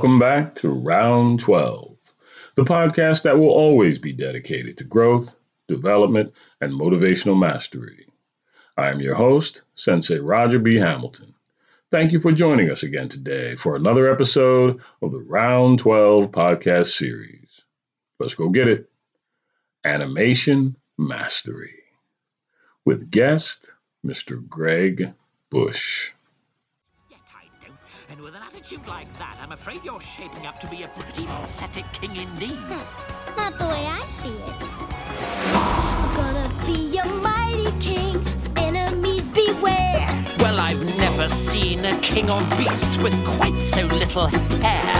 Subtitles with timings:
[0.00, 1.94] Welcome back to Round 12,
[2.54, 5.36] the podcast that will always be dedicated to growth,
[5.68, 8.06] development, and motivational mastery.
[8.78, 10.76] I am your host, Sensei Roger B.
[10.78, 11.34] Hamilton.
[11.90, 16.96] Thank you for joining us again today for another episode of the Round 12 podcast
[16.96, 17.60] series.
[18.18, 18.88] Let's go get it.
[19.84, 21.74] Animation Mastery
[22.86, 24.48] with guest Mr.
[24.48, 25.12] Greg
[25.50, 26.12] Bush.
[28.10, 31.26] And with an attitude like that, I'm afraid you're shaping up to be a pretty
[31.26, 32.58] pathetic king indeed.
[32.66, 33.36] Hmm.
[33.36, 34.56] Not the way I see it.
[36.02, 40.08] I'm gonna be a mighty king, so enemies beware.
[40.40, 44.90] Well, I've never seen a king or beast with quite so little hair.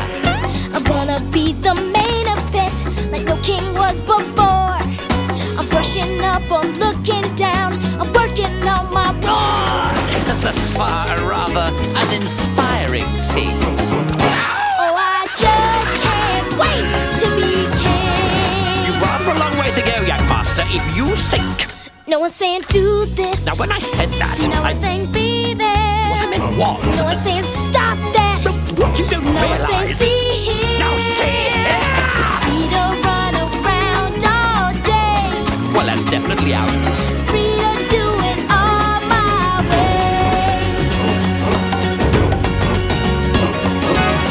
[0.73, 4.79] I'm gonna be the main event, like no king was before.
[5.59, 12.60] I'm brushing up, I'm looking down, I'm working on my God, thus far rather uninspiring
[20.81, 21.67] if you think.
[22.07, 23.47] No one's saying do this.
[23.47, 24.73] Now, when I said that, no I.
[24.73, 26.11] one's saying be there.
[26.11, 26.97] What I meant was.
[26.97, 28.43] No one's saying stop that.
[28.77, 30.79] What you don't No one's saying see here.
[30.79, 31.81] Now, see here.
[32.45, 35.23] Free to run around all day.
[35.75, 36.71] Well, that's definitely out.
[37.31, 40.59] Free to do it all my way.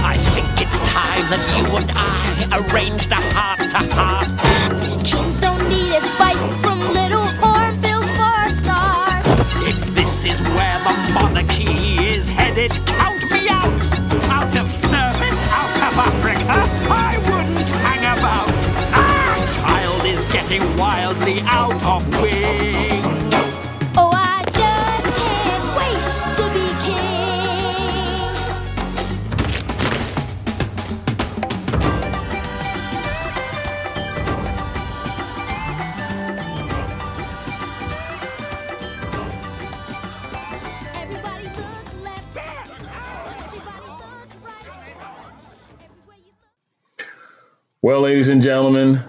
[0.04, 4.39] I think it's time that you and I arranged a heart to heart.
[12.60, 13.82] Headed, count me out.
[14.30, 16.60] Out of service, out of Africa,
[16.90, 18.48] I wouldn't hang about.
[19.40, 22.89] This child is getting wildly out of wing.
[48.20, 49.02] Ladies and gentlemen,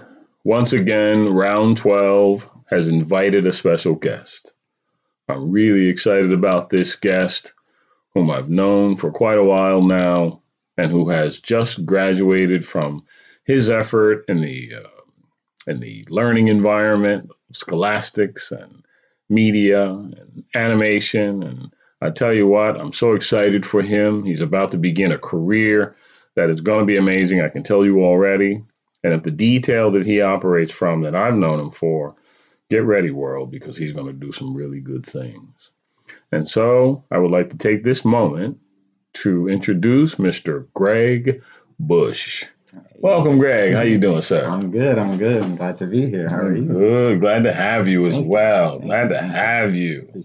[0.45, 4.53] once again, round 12 has invited a special guest.
[5.27, 7.51] I'm really excited about this guest,
[8.13, 10.41] whom I've known for quite a while now,
[10.77, 13.03] and who has just graduated from
[13.43, 18.85] his effort in the uh, in the learning environment, scholastics and
[19.29, 21.43] media and animation.
[21.43, 24.23] And I tell you what, I'm so excited for him.
[24.23, 25.97] He's about to begin a career
[26.35, 27.41] that is going to be amazing.
[27.41, 28.63] I can tell you already.
[29.03, 32.15] And if the detail that he operates from that I've known him for,
[32.69, 35.71] get ready, world, because he's going to do some really good things.
[36.31, 38.59] And so I would like to take this moment
[39.13, 40.67] to introduce Mr.
[40.73, 41.41] Greg
[41.79, 42.45] Bush.
[42.99, 43.73] Welcome, Greg.
[43.73, 44.45] How you doing, sir?
[44.45, 44.97] I'm good.
[44.97, 45.43] I'm good.
[45.43, 46.29] I'm glad to be here.
[46.29, 46.63] How are you?
[46.63, 47.19] Good.
[47.19, 48.77] Glad to have you as Thank well.
[48.77, 50.23] Thank Glad to have you.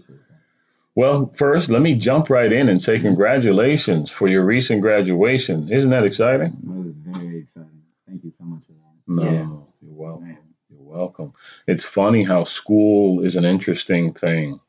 [0.95, 5.71] Well, first, let me jump right in and say congratulations for your recent graduation.
[5.71, 6.57] Isn't that exciting?
[6.63, 7.76] That was very exciting.
[8.07, 8.97] Thank you so much for that.
[9.07, 9.47] No, Yeah.
[9.81, 10.27] you're welcome.
[10.27, 10.37] Man.
[10.69, 11.33] You're welcome.
[11.67, 14.59] It's funny how school is an interesting thing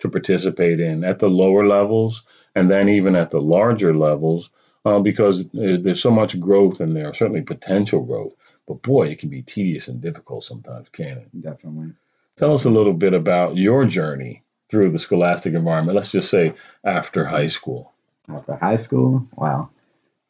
[0.00, 2.22] to participate in at the lower levels
[2.54, 4.50] and then even at the larger levels
[4.84, 8.34] uh, because there's so much growth in there, certainly potential growth.
[8.66, 11.28] But boy, it can be tedious and difficult sometimes, can it?
[11.40, 11.92] Definitely.
[12.38, 15.96] Tell us a little bit about your journey through the scholastic environment.
[15.96, 17.92] Let's just say after high school.
[18.28, 19.70] After high school, wow.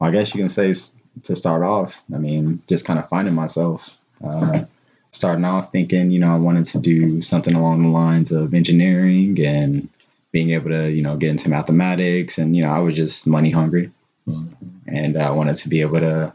[0.00, 3.08] Well, I guess you can say s- to start off, I mean, just kind of
[3.08, 3.98] finding myself.
[4.22, 4.64] Uh,
[5.10, 9.38] starting off thinking, you know, I wanted to do something along the lines of engineering
[9.44, 9.88] and
[10.32, 12.36] being able to, you know, get into mathematics.
[12.38, 13.90] And, you know, I was just money hungry.
[14.28, 14.48] Mhm.
[14.86, 16.32] and I wanted to be able to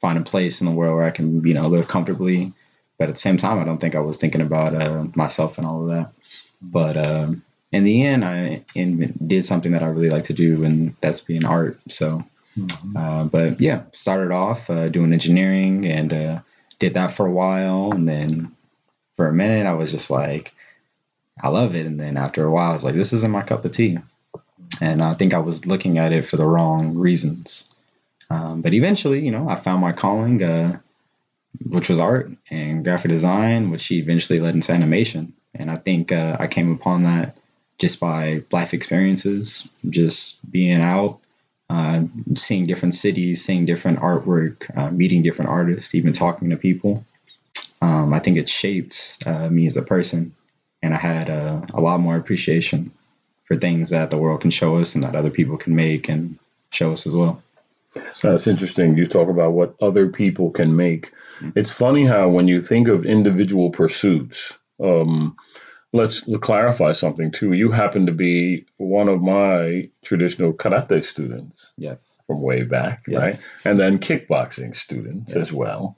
[0.00, 2.52] find a place in the world where I can, you know, live comfortably.
[2.98, 5.66] But at the same time, I don't think I was thinking about uh, myself and
[5.66, 6.12] all of that.
[6.62, 7.42] But um,
[7.72, 11.20] in the end, I in, did something that I really like to do, and that's
[11.20, 11.78] being art.
[11.88, 12.24] So,
[12.96, 16.40] uh, but yeah, started off uh, doing engineering and uh,
[16.78, 18.52] did that for a while, and then
[19.16, 20.52] for a minute, I was just like,
[21.40, 21.86] I love it.
[21.86, 23.98] And then after a while, I was like, this isn't my cup of tea.
[24.80, 27.74] And I think I was looking at it for the wrong reasons.
[28.28, 30.78] Um, but eventually, you know, I found my calling, uh,
[31.64, 35.32] which was art and graphic design, which eventually led into animation.
[35.54, 37.36] And I think uh, I came upon that
[37.78, 41.20] just by life experiences, just being out,
[41.68, 42.02] uh,
[42.34, 47.04] seeing different cities, seeing different artwork, uh, meeting different artists, even talking to people.
[47.82, 50.34] Um, I think it shaped uh, me as a person,
[50.82, 52.90] and I had uh, a lot more appreciation
[53.44, 56.38] for things that the world can show us and that other people can make and
[56.70, 57.42] show us as well.
[58.12, 58.96] So that's interesting.
[58.96, 61.12] You talk about what other people can make.
[61.54, 64.52] It's funny how when you think of individual pursuits,
[64.82, 65.36] um,
[65.92, 67.52] let's clarify something too.
[67.52, 72.20] You happen to be one of my traditional karate students Yes.
[72.26, 73.20] from way back, Yes.
[73.64, 73.70] right?
[73.70, 75.96] And then kickboxing students as well,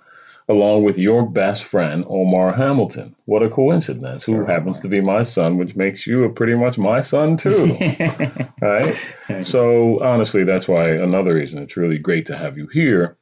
[0.49, 3.15] along with your best friend Omar Hamilton.
[3.27, 4.25] What a coincidence!
[4.25, 4.83] Who happens Omar.
[4.83, 7.77] to be my son, which makes you a pretty much my son too,
[8.63, 8.97] right?
[9.43, 13.18] So honestly, that's why another reason it's really great to have you here.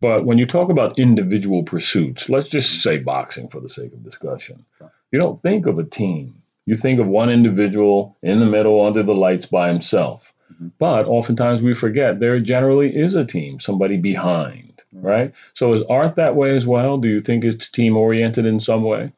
[0.00, 4.04] But when you talk about individual pursuits, let's just say boxing for the sake of
[4.04, 4.64] discussion.
[5.10, 6.42] You don't think of a team.
[6.66, 10.32] You think of one individual in the middle under the lights by himself.
[10.52, 10.72] Mhm.
[10.78, 15.32] But oftentimes we forget there generally is a team, somebody behind, right?
[15.54, 16.98] So is art that way as well?
[16.98, 19.12] Do you think it's team oriented in some way?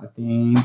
[0.00, 0.58] I think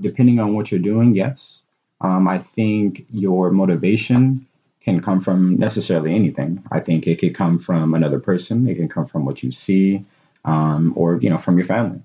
[0.00, 1.62] depending on what you're doing, yes.
[2.00, 4.46] Um, I think your motivation
[4.82, 6.62] can come from necessarily anything.
[6.70, 8.68] I think it could come from another person.
[8.68, 10.02] It can come from what you see,
[10.44, 12.00] um, or you know, from your family.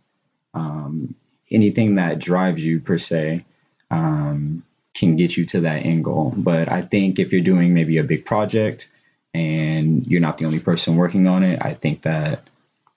[0.53, 1.15] Um,
[1.49, 3.45] anything that drives you per se
[3.89, 4.63] um,
[4.93, 6.33] can get you to that end goal.
[6.35, 8.93] But I think if you're doing maybe a big project
[9.33, 12.47] and you're not the only person working on it, I think that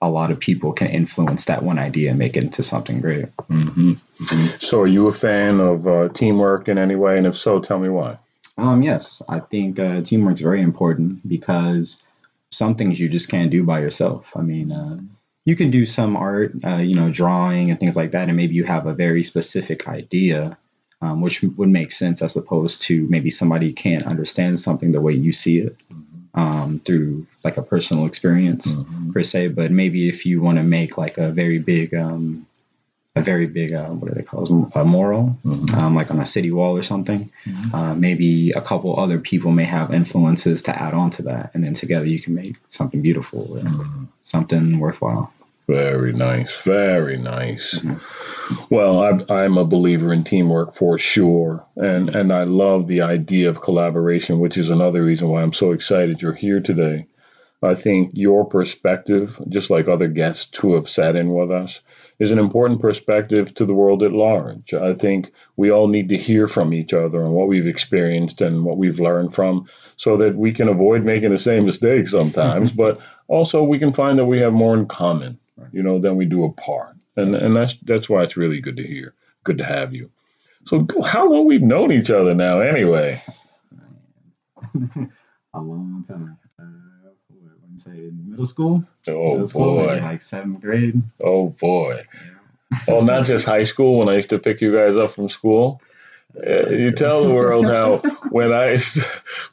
[0.01, 3.25] a lot of people can influence that one idea and make it into something great.
[3.49, 4.47] Mm-hmm.
[4.59, 7.17] So are you a fan of uh, teamwork in any way?
[7.17, 8.17] And if so, tell me why.
[8.61, 12.03] Um, yes, I think uh, is very important because
[12.51, 14.33] some things you just can't do by yourself.
[14.35, 14.99] I mean, uh,
[15.45, 18.53] you can do some art, uh, you know, drawing and things like that, and maybe
[18.53, 20.57] you have a very specific idea,
[21.01, 25.13] um, which would make sense as opposed to maybe somebody can't understand something the way
[25.13, 25.75] you see it
[26.35, 29.11] um, through like a personal experience Mhm.
[29.11, 29.47] per se.
[29.49, 32.45] But maybe if you want to make like a very big, um,
[33.15, 35.73] a very big, uh, what do they call it, a mural, Mhm.
[35.77, 37.29] um, like on a city wall or something.
[37.45, 37.73] Mhm.
[37.73, 41.63] Uh, maybe a couple other people may have influences to add on to that, and
[41.63, 44.07] then together you can make something beautiful, Mhm.
[44.23, 45.31] something worthwhile.
[45.67, 46.55] Very nice.
[46.63, 47.79] Very nice.
[47.79, 47.99] Mhm.
[48.69, 51.63] Well, I'm, I'm a believer in teamwork for sure.
[51.75, 55.71] And, and I love the idea of collaboration, which is another reason why I'm so
[55.71, 57.05] excited you're here today.
[57.63, 61.79] I think your perspective, just like other guests who have sat in with us,
[62.21, 64.75] is an important perspective to the world at large.
[64.75, 68.63] I think we all need to hear from each other and what we've experienced and
[68.63, 72.99] what we've learned from so that we can avoid making the same mistakes sometimes, but
[73.27, 75.39] also we can find that we have more in common,
[75.71, 76.95] you know, than we do apart.
[77.17, 79.15] And and that's that's why it's really good to hear.
[79.43, 80.11] Good to have you.
[80.67, 83.17] So how long we've known each other now anyway?
[85.55, 86.37] a long time.
[86.59, 87.00] Uh,
[87.71, 88.83] would say middle school?
[89.07, 90.05] Oh middle school, maybe boy.
[90.05, 91.01] like seventh grade.
[91.23, 92.05] Oh boy.
[92.87, 95.81] Oh, not just high school when I used to pick you guys up from school.
[96.35, 97.97] Uh, you tell the world how
[98.29, 98.77] when I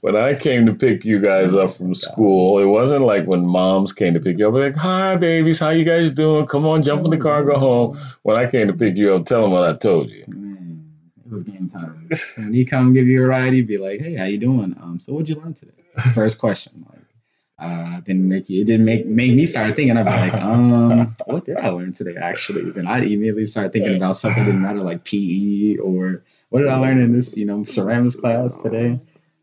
[0.00, 3.92] when I came to pick you guys up from school, it wasn't like when moms
[3.92, 4.54] came to pick you up.
[4.54, 6.46] Like, hi babies, how you guys doing?
[6.46, 8.00] Come on, jump in the car, go home.
[8.22, 10.24] When I came to pick you up, tell them what I told you.
[10.28, 10.88] Man,
[11.24, 12.08] it was game time.
[12.36, 14.76] when he come give you a ride, he'd be like, "Hey, how you doing?
[14.80, 15.72] Um, so what'd you learn today?"
[16.14, 16.86] First question.
[16.88, 16.97] Like,
[17.58, 18.62] uh, didn't make you.
[18.62, 19.96] It didn't make make me start thinking.
[19.96, 22.16] I'd be like, um, what did I learn today?
[22.16, 26.60] Actually, then I'd immediately start thinking about something that didn't matter, like PE or what
[26.60, 29.00] did I learn in this, you know, ceramics class today.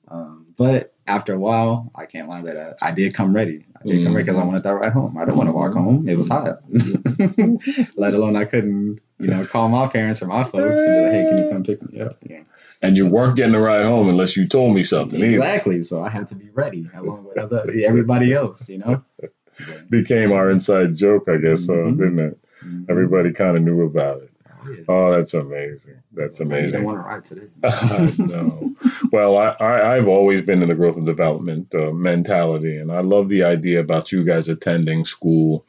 [0.08, 3.66] Um, but after a while, I can't lie that I, I did come ready.
[3.76, 5.18] I did come ready because I wanted that ride home.
[5.18, 6.08] I didn't want to walk home.
[6.08, 6.60] It was hot.
[7.98, 11.12] Let alone I couldn't, you know, call my parents or my folks and be like,
[11.12, 12.42] "Hey, can you come pick me up?" Yeah.
[12.86, 15.20] And you weren't getting a ride home unless you told me something.
[15.20, 15.30] Either.
[15.30, 15.82] Exactly.
[15.82, 19.04] So I had to be ready along with other everybody else, you know.
[19.90, 21.98] Became our inside joke, I guess, uh, Mhm.
[21.98, 22.40] didn't it?
[22.66, 22.86] Mhm.
[22.90, 24.30] Everybody kind of knew about it.
[24.48, 24.76] Oh.
[24.90, 25.96] Oh, that's amazing.
[26.14, 26.72] That's amazing.
[26.72, 27.48] don't want to ride today.
[28.34, 28.76] no.
[29.12, 33.02] Well, I, I, I've always been in the growth and development uh, mentality, and I
[33.02, 35.66] love the idea about you guys attending school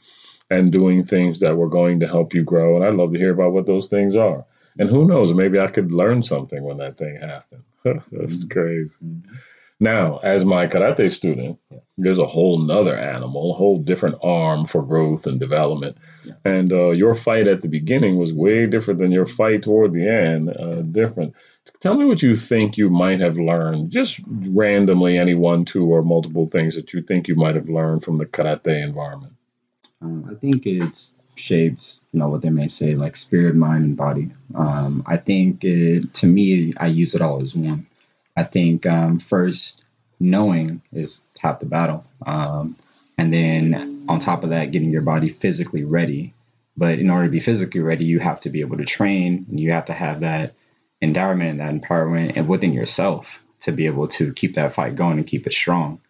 [0.51, 2.77] and doing things that were going to help you grow.
[2.77, 4.45] And I'd love to hear about what those things are.
[4.79, 7.63] And who knows, maybe I could learn something when that thing happened.
[7.85, 8.07] That's
[8.45, 8.51] Mhm.
[8.51, 8.91] crazy.
[9.05, 9.23] Mhm.
[9.79, 11.81] Now, as my karate student, Yes.
[11.99, 15.97] there's a whole nother animal, a whole different arm for growth and development.
[16.25, 16.33] Yeah.
[16.47, 20.09] And uh, your fight at the beginning was way different than your fight toward the
[20.09, 20.49] end.
[20.51, 20.89] Uh, Yes.
[20.89, 21.35] Different.
[21.81, 26.03] Tell me what you think you might have learned, just randomly, any one, two, or
[26.03, 29.35] multiple things that you think you might have learned from the karate environment.
[30.01, 33.97] Um, I think it's shaped, you know, what they may say, like spirit, mind, and
[33.97, 34.31] body.
[34.55, 37.87] Um, I think it, to me, I use it all as one.
[38.37, 39.85] I think um, first,
[40.19, 42.05] knowing is half the battle.
[42.25, 42.77] Um,
[43.19, 46.35] and then on top of that, getting your body physically ready.
[46.77, 49.59] But in order to be physically ready, you have to be able to train and
[49.59, 50.55] you have to have that
[51.01, 55.19] endowment and that empowerment and within yourself to be able to keep that fight going
[55.19, 56.01] and keep it strong.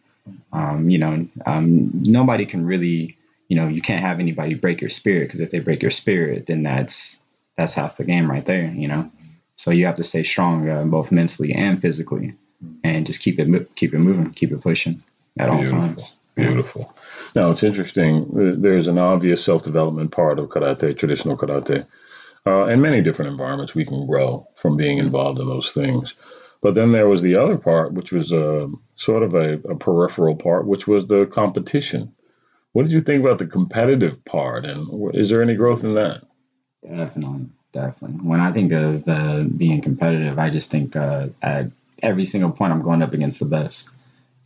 [0.52, 3.16] Um, you know, um, nobody can really,
[3.48, 6.46] you know, you can't have anybody break your spirit because if they break your spirit,
[6.46, 7.20] then that's
[7.56, 8.66] that's half the game right there.
[8.68, 9.10] You know,
[9.56, 12.34] so you have to stay strong uh, both mentally and physically,
[12.84, 15.02] and just keep it keep it moving, keep it pushing
[15.38, 16.16] at all times.
[16.34, 16.94] Beautiful.
[17.34, 18.24] Now it's interesting.
[18.32, 21.86] uh, There's an obvious self-development part of karate, traditional karate.
[22.46, 26.14] Uh, in many different environments, we can grow from being involved in those things.
[26.60, 30.36] But then there was the other part, which was uh, sort of a, a peripheral
[30.36, 32.12] part, which was the competition.
[32.76, 36.24] What did you think about the competitive part, and is there any growth in that?
[36.86, 38.18] Definitely, definitely.
[38.18, 41.70] When I think of uh, being competitive, I just think uh, at
[42.02, 43.96] every single point I'm going up against the best,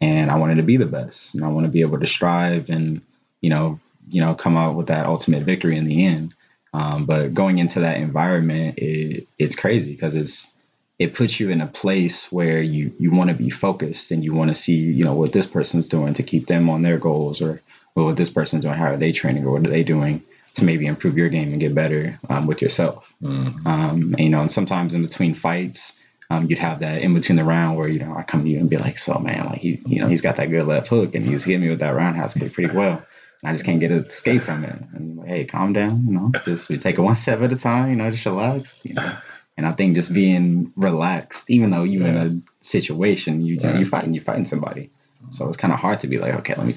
[0.00, 2.70] and I wanted to be the best, and I want to be able to strive
[2.70, 3.00] and
[3.40, 6.32] you know, you know, come out with that ultimate victory in the end.
[6.72, 10.54] Um, but going into that environment, it, it's crazy because it's
[11.00, 14.34] it puts you in a place where you you want to be focused and you
[14.34, 17.42] want to see you know what this person's doing to keep them on their goals
[17.42, 17.60] or
[17.94, 20.22] what this person's doing, how are they training or what are they doing
[20.54, 23.10] to maybe improve your game and get better um, with yourself.
[23.22, 23.66] Mhm.
[23.66, 25.92] Um, and, you know, and sometimes in between fights,
[26.30, 28.58] um, you'd have that in between the round where you know I come to you
[28.58, 31.14] and be like, "So man, like he, you know, he's got that good left hook
[31.14, 33.02] and he's hitting me with that roundhouse kick pretty well.
[33.42, 36.32] I just can't get an escape from it." And like, "Hey, calm down, you know,
[36.44, 39.16] just we take it one step at a time, you know, just relax, you know."
[39.56, 44.14] And I think just being relaxed, even though you're in a situation, you you're fighting,
[44.14, 44.90] you're fighting somebody,
[45.30, 46.76] so it's kind of hard to be like, "Okay, let me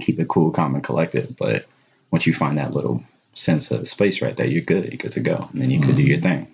[0.00, 1.66] keep it cool, calm, and collected." But
[2.10, 3.02] once you find that little
[3.34, 4.84] sense of space right there, you're good.
[4.84, 6.48] You're good to go, and then you could do your thing.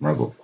[0.00, 0.34] Rebel.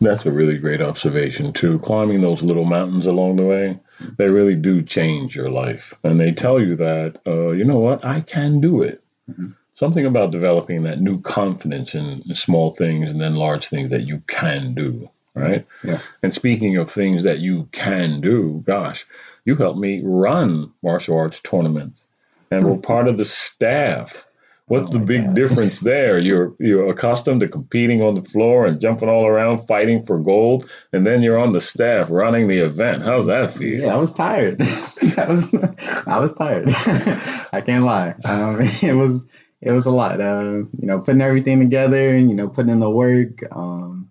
[0.00, 1.78] That's a really great observation too.
[1.78, 3.78] Climbing those little mountains along the way,
[4.18, 8.04] they really do change your life, and they tell you that uh, you know what
[8.04, 9.02] I can do it.
[9.30, 9.54] Mhm.
[9.76, 14.22] Something about developing that new confidence in small things and then large things that you
[14.28, 15.66] can do, right?
[15.82, 15.98] Yeah.
[16.22, 19.04] And speaking of things that you can do, gosh,
[19.44, 22.04] you helped me run martial arts tournaments,
[22.50, 24.24] and were part of the staff.
[24.66, 26.18] What's Oh the big difference there?
[26.18, 30.68] You're you're accustomed to competing on the floor and jumping all around fighting for gold,
[30.92, 33.02] and then you're on the staff running the event.
[33.02, 33.82] How's that feel?
[33.82, 34.62] Yeah, I was tired.
[35.18, 35.54] I was
[36.06, 36.68] I was tired.
[37.52, 38.14] I can't lie.
[38.24, 39.26] Um, it was
[39.60, 40.20] it was a lot.
[40.20, 43.42] Uh, you know, putting everything together and you know putting in the work.
[43.52, 44.03] Um,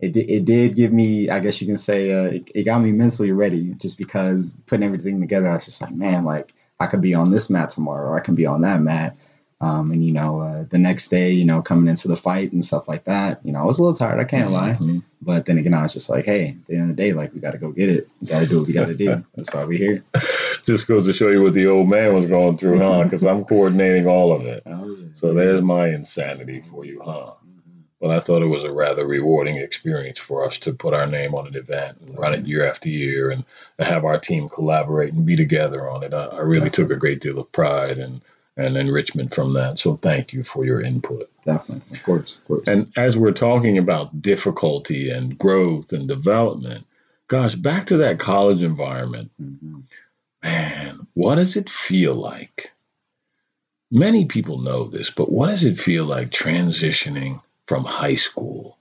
[0.00, 2.80] it di- it did give me, I guess you can say, uh, it, it got
[2.80, 3.74] me mentally ready.
[3.74, 7.30] Just because putting everything together, I was just like, man, like I could be on
[7.30, 9.16] this mat tomorrow, or I can be on that mat.
[9.60, 12.62] Um, and you know, uh, the next day, you know, coming into the fight and
[12.62, 14.20] stuff like that, you know, I was a little tired.
[14.20, 14.76] I can't lie.
[14.78, 15.02] Mhm.
[15.22, 17.32] But then again, I was just like, hey, at the end of the day, like
[17.32, 18.08] we got to go get it.
[18.20, 19.24] We got to do what we got to do.
[19.34, 20.04] That's why we here.
[20.66, 23.04] Just goes to show you what the old man was going through, huh?
[23.04, 24.64] Because I'm coordinating all of it.
[25.14, 27.32] So there's my insanity for you, huh?
[28.04, 31.34] But I thought it was a rather rewarding experience for us to put our name
[31.34, 33.46] on an event and run it year after year and
[33.78, 36.12] have our team collaborate and be together on it.
[36.12, 38.20] I, I really took a great deal of pride and,
[38.58, 39.78] and enrichment from that.
[39.78, 41.30] So thank you for your input.
[41.46, 42.68] Definitely, of course, of course.
[42.68, 46.86] And as we're talking about difficulty and growth and development,
[47.28, 49.84] gosh, back to that college environment, Mhm.
[50.42, 52.70] man, what does it feel like?
[53.90, 58.78] Many people know this, but what does it feel like transitioning from high school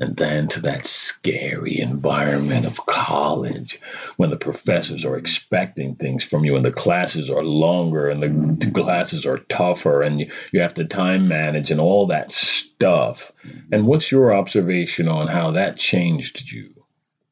[0.00, 3.80] and then to that scary environment of college
[4.16, 8.22] when the professors are expecting things from you and the classes are longer and
[8.60, 13.32] the classes are tougher and you, you have to time manage and all that stuff?
[13.72, 16.74] And what's your observation on how that changed you?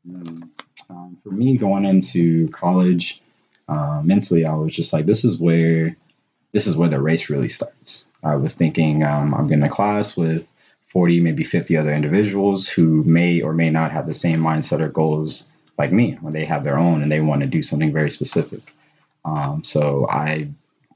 [0.09, 0.49] Mm.
[0.91, 3.23] Um, for me, going into college,
[3.69, 5.97] uh, mentally, I was just like, this is where,
[6.53, 8.07] this is where the race really starts.
[8.23, 10.51] I was thinking, um, I'm in a class with
[10.97, 14.89] 40, maybe 50 other individuals who may or may not have the same mindset or
[14.89, 18.11] goals like me when they have their own and they want to do something very
[18.11, 18.73] specific.
[19.23, 20.49] Um, so I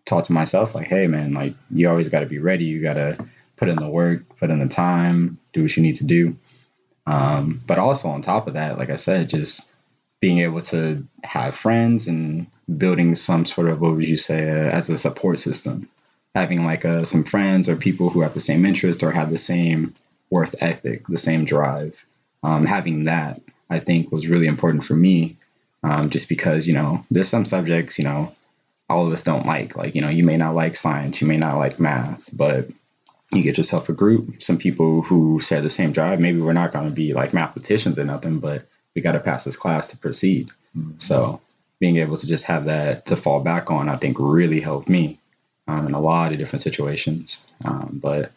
[0.07, 2.65] taught to myself, like, hey, man, like, you always got to be ready.
[2.65, 3.23] You got to
[3.59, 6.35] put in the work, put in the time, do what you need to do.
[7.07, 9.71] Um, but also on top of that, like I said, just
[10.21, 12.47] being able to have friends and
[12.79, 15.91] building some sort of what would you say uh, as a support system,
[16.35, 19.39] having like uh, some friends or people who have the same interest or have the
[19.39, 19.95] same
[20.31, 21.97] worth ethic, the same drive.
[22.43, 25.37] Um, having that, I think, was really important for me,
[25.83, 28.35] um, just because you know there's some subjects you know
[28.89, 29.77] all of us don't like.
[29.77, 32.69] Like you know you may not like science, you may not like math, but
[33.33, 36.21] you get yourself a group, some people who share the same drive.
[36.21, 39.45] Maybe we're not going to be like mathematicians or nothing, but we got to pass
[39.45, 40.51] this class to proceed.
[40.99, 41.41] So
[41.79, 45.21] being able to just have that to fall back on, I think really helped me
[45.71, 47.45] um, in a lot of different situations.
[47.65, 48.33] Um, but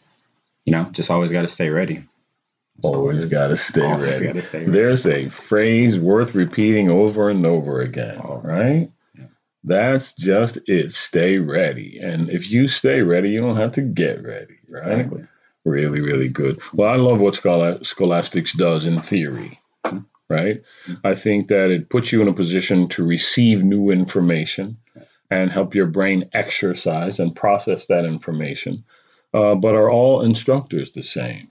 [0.64, 2.04] you know, just always got to stay ready.
[2.82, 4.70] Just Always got to stay ready.
[4.72, 8.44] There's a phrase worth repeating over and over again, Always.
[8.44, 8.90] right?
[9.16, 9.26] Yeah.
[9.62, 10.92] That's just it.
[10.92, 12.00] Stay ready.
[12.02, 15.00] And if you stay ready, you don't have to get ready, right?
[15.00, 15.24] Exactly.
[15.64, 16.60] Really, really good.
[16.72, 19.60] Well, I love what Schola- Scholastics does in theory,
[20.28, 20.60] right?
[21.04, 24.78] I think that it puts you in a position to receive new information
[25.30, 28.84] and help your brain exercise and process that information.
[29.32, 31.48] Uh, but are all instructors the same?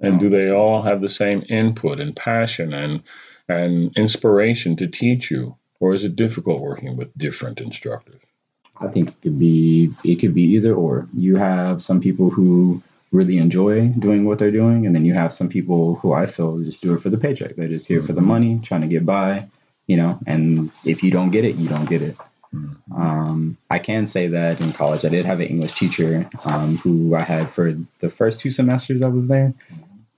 [0.00, 3.02] And do they all have the same input and passion and
[3.48, 8.20] and inspiration to teach you, or is it difficult working with different instructors?
[8.80, 11.08] I think it could be it could be either or.
[11.14, 15.32] You have some people who really enjoy doing what they're doing, and then you have
[15.32, 17.56] some people who I feel just do it for the paycheck.
[17.56, 19.46] They're just here for the money, trying to get by,
[19.86, 20.18] you know.
[20.26, 22.16] And if you don't get it, you don't get it.
[22.94, 27.14] Um, I can say that in college, I did have an English teacher um, who
[27.14, 29.54] I had for the first two semesters I was there,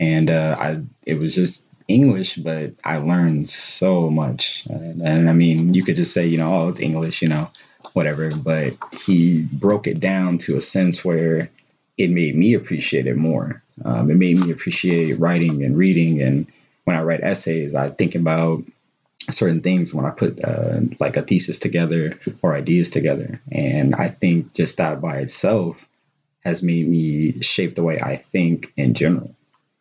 [0.00, 4.66] and uh, I it was just English, but I learned so much.
[4.66, 7.50] And, and I mean, you could just say, you know, oh, it's English, you know,
[7.92, 8.30] whatever.
[8.36, 11.48] But he broke it down to a sense where
[11.96, 13.62] it made me appreciate it more.
[13.84, 16.20] Um, it made me appreciate writing and reading.
[16.22, 16.46] And
[16.84, 18.64] when I write essays, I think about
[19.30, 23.40] certain things when I put uh, like a thesis together or ideas together.
[23.50, 25.84] And I think just that by itself
[26.44, 29.34] has made me shape the way I think in general.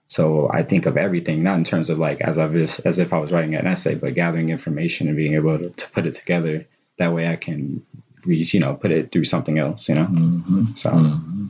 [0.07, 3.17] So I think of everything not in terms of like as if as if I
[3.17, 6.65] was writing an essay, but gathering information and being able to, to put it together.
[6.97, 7.85] That way I can,
[8.25, 9.89] reach, you know, put it through something else.
[9.89, 10.05] You know.
[10.05, 10.75] Mm-hmm.
[10.75, 11.49] So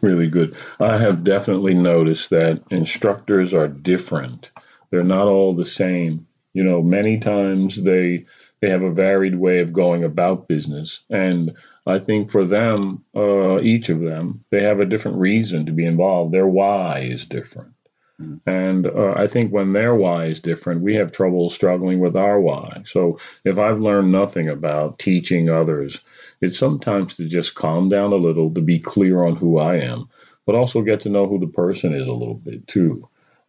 [0.00, 0.56] Really good.
[0.80, 4.50] I have definitely noticed that instructors are different.
[4.90, 6.25] They're not all the same.
[6.56, 8.24] You know, many times they
[8.60, 11.52] they have a varied way of going about business, and
[11.86, 15.84] I think for them, uh, each of them, they have a different reason to be
[15.84, 16.32] involved.
[16.32, 17.74] Their why is different.
[18.46, 22.40] And uh, I think when their why is different, we have trouble struggling with our
[22.40, 22.84] why.
[22.86, 26.00] So if I've learned nothing about teaching others,
[26.40, 30.08] it's sometimes to just calm down a little, to be clear on who I am,
[30.46, 33.06] but also get to know who the person is a little bit too.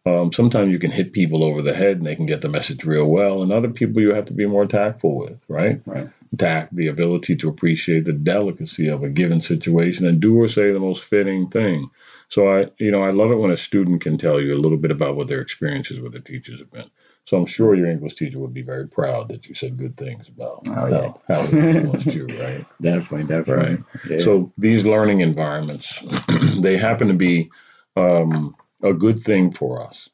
[0.08, 2.84] Um, sometimes you can hit people over the head and they can get the message
[2.84, 5.80] real well, and other people you have to be more tactful with, right?
[5.86, 6.08] right.
[6.36, 10.72] Tact, the ability to appreciate the delicacy of a given situation and do or say
[10.72, 11.90] the most fitting thing.
[12.28, 14.76] So I, you know, I love it when a student can tell you a little
[14.76, 16.90] bit about what their experiences with their teachers have been.
[17.24, 20.28] So I'm sure your English teacher would be very proud that you said good things
[20.28, 21.12] about Oh, yeah.
[21.28, 22.64] how, how it influenced you, right?
[22.80, 23.74] Definitely, definitely.
[23.74, 23.84] Right.
[24.08, 24.24] Yeah.
[24.24, 26.02] So these learning environments,
[26.60, 27.50] they happen to be
[27.96, 30.08] um, a good thing for us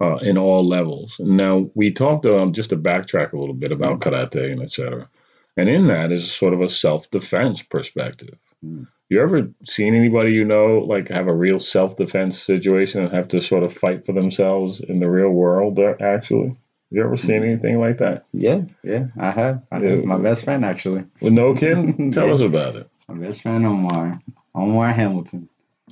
[0.00, 1.16] uh, in all levels.
[1.18, 5.08] Now we talked um, just to backtrack a little bit about karate and etc.
[5.56, 8.36] And in that is sort of a self-defense perspective.
[8.64, 8.86] Mm.
[9.10, 13.40] You ever seen anybody you know like have a real self-defense situation and have to
[13.40, 15.76] sort of fight for themselves in the real world?
[15.76, 16.56] There, actually,
[16.90, 18.24] you ever seen anything like that?
[18.32, 19.62] yeah, yeah, I have.
[19.72, 20.04] I have.
[20.04, 21.04] My best friend actually.
[21.20, 22.12] Well, no kidding.
[22.12, 22.34] Tell Yeah.
[22.34, 22.88] us about it.
[23.08, 24.20] My best friend Omar.
[24.54, 25.48] Omar Hamilton.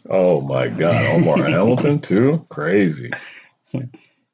[0.09, 2.47] Oh my God, Omar Hamilton too?
[2.49, 3.11] Crazy.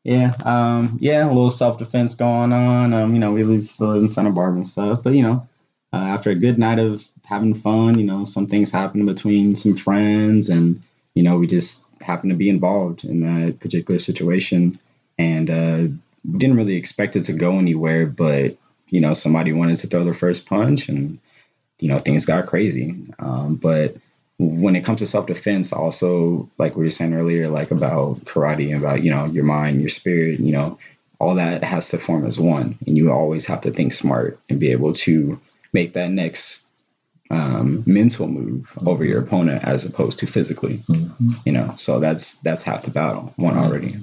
[0.04, 2.92] Yeah, um, yeah, a little self defense going on.
[2.92, 5.48] Um, you know, we lose still in Santa Barbara and stuff, but you know,
[5.92, 9.74] uh, after a good night of having fun, you know, some things happen between some
[9.74, 10.82] friends, and
[11.14, 14.78] you know, we just happened to be involved in that particular situation,
[15.18, 15.94] and uh,
[16.30, 18.56] we didn't really expect it to go anywhere, but
[18.88, 21.20] you know, somebody wanted to throw the first punch, and
[21.78, 22.96] you know, things got crazy.
[23.20, 23.96] Um, but
[24.42, 28.74] when it comes to self defense, also like we were saying earlier, like about karate
[28.74, 30.78] and about you know your mind, your spirit, you know,
[31.18, 34.59] all that has to form as one, and you always have to think smart and
[34.59, 35.40] be able to
[35.72, 36.62] make that next
[37.31, 40.83] um, mental move over your opponent as opposed to physically.
[41.44, 43.96] You know, so that's that's half the battle won already.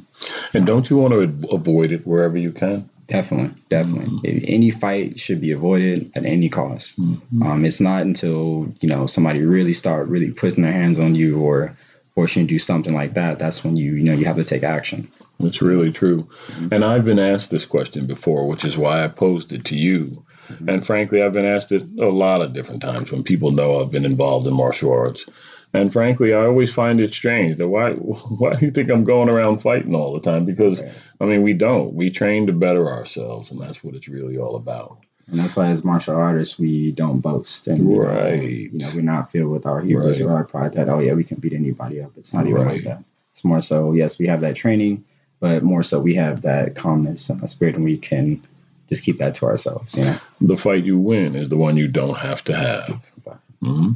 [0.53, 2.89] And don't you want to avoid it wherever you can?
[3.09, 4.19] Definitely, definitely.
[4.19, 4.45] Mm-hmm.
[4.47, 7.01] Any fight should be avoided at any cost.
[7.01, 7.41] Mm-hmm.
[7.41, 11.39] Um, it's not until you know somebody really start really putting their hands on you
[11.39, 11.75] or
[12.13, 13.39] forcing you to do something like that.
[13.39, 15.11] That's when you you know you have to take action.
[15.39, 16.29] It's really true.
[16.49, 16.73] Mm-hmm.
[16.73, 20.23] And I've been asked this question before, which is why I posed it to you.
[20.67, 23.91] And frankly, I've been asked it a lot of different times when people know I've
[23.91, 25.25] been involved in martial arts.
[25.73, 29.29] And frankly, I always find it strange that why why do you think I'm going
[29.29, 30.45] around fighting all the time?
[30.45, 30.81] Because
[31.21, 31.93] I mean, we don't.
[31.93, 34.97] We train to better ourselves, and that's what it's really all about.
[35.27, 38.41] And that's why as martial artists we don't boast and you know, Right.
[38.41, 40.27] you know we're not filled with our hubris Right.
[40.27, 42.13] or our pride that oh yeah we can beat anybody up.
[42.17, 42.75] It's not even Right.
[42.77, 43.03] like that.
[43.31, 45.03] It's more so yes we have that training,
[45.39, 48.41] but more so we have that calmness and that spirit and we can
[48.89, 49.95] just keep that to ourselves.
[49.95, 50.19] You know.
[50.41, 52.99] the fight you win is the one you don't have to have.
[53.15, 53.69] Exactly.
[53.69, 53.95] Mhm.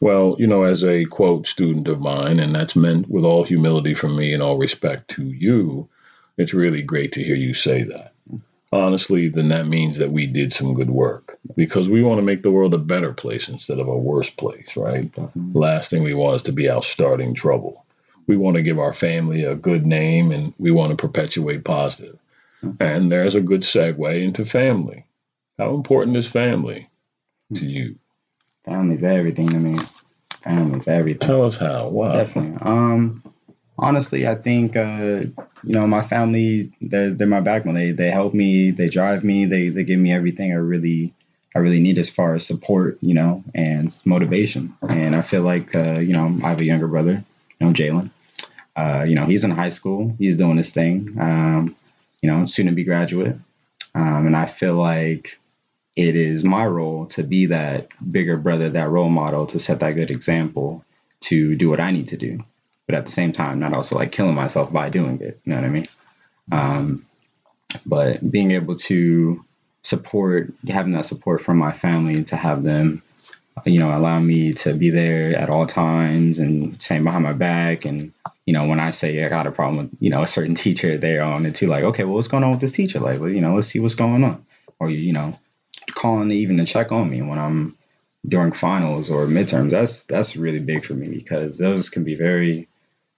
[0.00, 3.94] Well, you know, as a quote student of mine, and that's meant with all humility
[3.94, 5.88] from me and all respect to you,
[6.38, 8.12] it's really great to hear you say that.
[8.72, 12.42] honestly, then that means that we did some good work because we want to make
[12.42, 15.10] the world a better place instead of a worse place, right?
[15.14, 15.60] Definitely.
[15.60, 17.84] Last thing we want is to be out starting trouble.
[18.26, 22.18] We want to give our family a good name and we want to perpetuate positive.
[22.62, 22.82] Mm-hmm.
[22.82, 25.06] And there's a good segue into family.
[25.58, 26.90] How important is family
[27.54, 27.68] to mm-hmm.
[27.68, 27.98] you?
[28.66, 29.78] Family's everything to me.
[30.42, 31.26] Family's everything.
[31.26, 31.88] Tell us how.
[31.88, 32.12] Wow.
[32.12, 32.58] Definitely.
[32.60, 33.22] Um,
[33.78, 35.22] honestly, I think uh,
[35.62, 36.72] you know my family.
[36.80, 37.74] They're, they're my backbone.
[37.74, 38.70] They they help me.
[38.72, 39.46] They drive me.
[39.46, 41.14] They they give me everything I really
[41.54, 42.98] I really need as far as support.
[43.00, 44.74] You know, and motivation.
[44.88, 47.24] And I feel like uh, you know I have a younger brother.
[47.60, 48.10] You know, Jalen.
[48.76, 50.14] Uh, you know, he's in high school.
[50.18, 51.16] He's doing his thing.
[51.18, 51.74] Um,
[52.20, 53.36] you know, soon to be graduate.
[53.94, 55.38] Um, and I feel like
[55.96, 59.92] it is my role to be that bigger brother, that role model, to set that
[59.92, 60.84] good example,
[61.20, 62.44] to do what I need to do,
[62.84, 65.40] but at the same time, not also like killing myself by doing it.
[65.44, 65.88] You know what I mean?
[66.52, 67.06] Um,
[67.86, 69.44] but being able to
[69.82, 73.02] support, having that support from my family, to have them,
[73.64, 77.86] you know, allow me to be there at all times and saying behind my back
[77.86, 78.12] and
[78.44, 80.96] you know, when I say I got a problem with, you know, a certain teacher,
[80.96, 83.00] they're on it too, like, okay, well, what's going on with this teacher?
[83.00, 84.44] Like, well, you know, let's see what's going on.
[84.78, 85.38] Or, you know,
[85.94, 87.76] calling even to check on me when I'm
[88.26, 89.70] during finals or midterms.
[89.70, 92.68] That's that's really big for me because those can be very,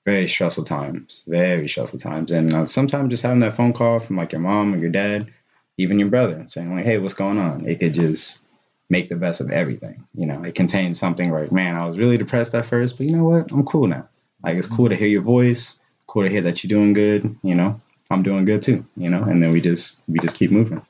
[0.05, 2.31] very stressful times, very stressful times.
[2.31, 5.33] And uh, sometimes just having that phone call from like your mom or your dad,
[5.77, 7.67] even your brother, saying like, hey, what's going on?
[7.67, 8.45] It could just
[8.91, 10.05] make the best of everything.
[10.15, 13.17] You know, it contains something like, man, I was really depressed at first, but you
[13.17, 13.51] know what?
[13.53, 14.09] I'm cool now.
[14.43, 17.55] Like it's cool to hear your voice, cool to hear that you're doing good, you
[17.55, 17.81] know.
[18.11, 20.81] I'm doing good too, you know, and then we just we just keep moving.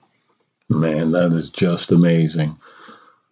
[0.68, 2.58] Man, that is just amazing.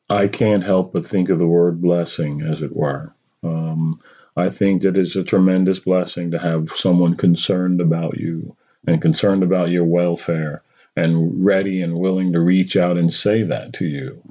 [0.09, 3.12] I can't help but think of the word blessing, as it were.
[3.42, 4.01] Um,
[4.37, 9.42] I think that it's a tremendous blessing to have someone concerned about you and concerned
[9.42, 10.62] about your welfare
[10.96, 14.22] and ready and willing to reach out and say that to you.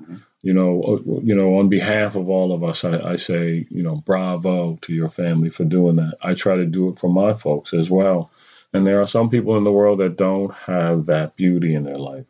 [0.41, 3.83] You know, uh, you know, on behalf of all of us, I, I say, you
[3.83, 6.17] know, bravo to your family for doing that.
[6.21, 8.31] I try to do it for my folks as well.
[8.73, 11.97] And there are some people in the world that don't have that beauty in their
[11.99, 12.25] life.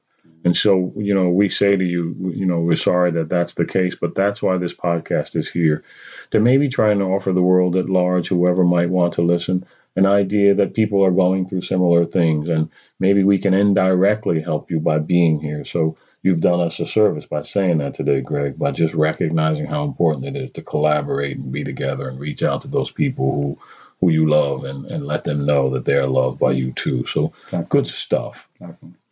[0.46, 3.66] And so, you know, we say to you, you know, we're sorry that that's the
[3.66, 5.84] case, but that's why this podcast is here
[6.30, 10.06] to maybe try and offer the world at large, whoever might want to listen, an
[10.06, 12.48] idea that people are going through similar things.
[12.48, 15.66] And maybe we can indirectly help you by being here.
[15.66, 19.84] So you've done us a service by saying that today, Greg, by just recognizing how
[19.84, 23.60] important it is to collaborate and be together and reach out to those people who
[24.02, 27.06] who you love and, and let them know that they're loved by you too.
[27.08, 27.34] So
[27.70, 28.50] good stuff.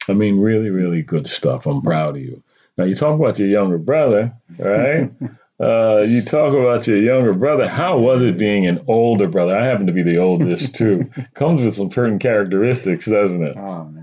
[0.09, 1.65] I mean, really, really good stuff.
[1.65, 2.43] I'm proud of you.
[2.77, 5.09] Now, you talk about your younger brother, right?
[5.61, 7.67] uh, you talk about your younger brother.
[7.67, 9.55] How was it being an older brother?
[9.55, 11.09] I happen to be the oldest too.
[11.35, 13.55] Comes with some certain characteristics, doesn't it?
[13.57, 14.02] Oh man.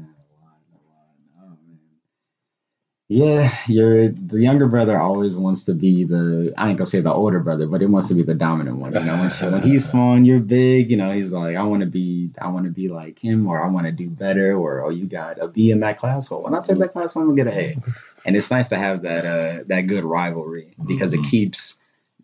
[3.13, 7.13] Yeah, you're the younger brother always wants to be the I ain't gonna say the
[7.13, 8.93] older brother, but he wants to be the dominant one.
[8.93, 11.65] You know, when, she, when he's small and you're big, you know, he's like, I
[11.65, 14.57] want to be, I want to be like him, or I want to do better,
[14.57, 16.31] or oh, you got a B in that class.
[16.31, 17.77] Well, when I take that class, I'm gonna get an A.
[18.25, 21.81] And it's nice to have that uh, that good rivalry because it keeps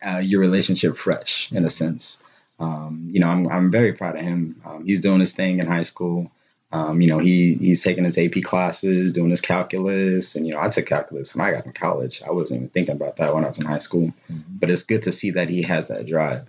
[0.07, 2.22] uh, your relationship fresh in a sense.
[2.61, 4.62] Um, you know, I'm I'm very proud of him.
[4.64, 6.31] Um, he's doing his thing in high school.
[6.72, 10.61] Um, you know, he he's taking his AP classes, doing his calculus, and you know,
[10.61, 12.22] I took calculus when I got in college.
[12.26, 14.12] I wasn't even thinking about that when I was in high school.
[14.31, 14.59] Mm-hmm.
[14.59, 16.46] But it's good to see that he has that drive,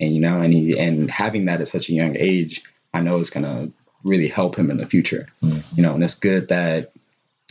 [0.00, 2.62] and you know, and he and having that at such a young age,
[2.94, 3.70] I know is gonna
[4.04, 5.28] really help him in the future.
[5.42, 5.62] Mhm.
[5.76, 6.92] You know, and it's good that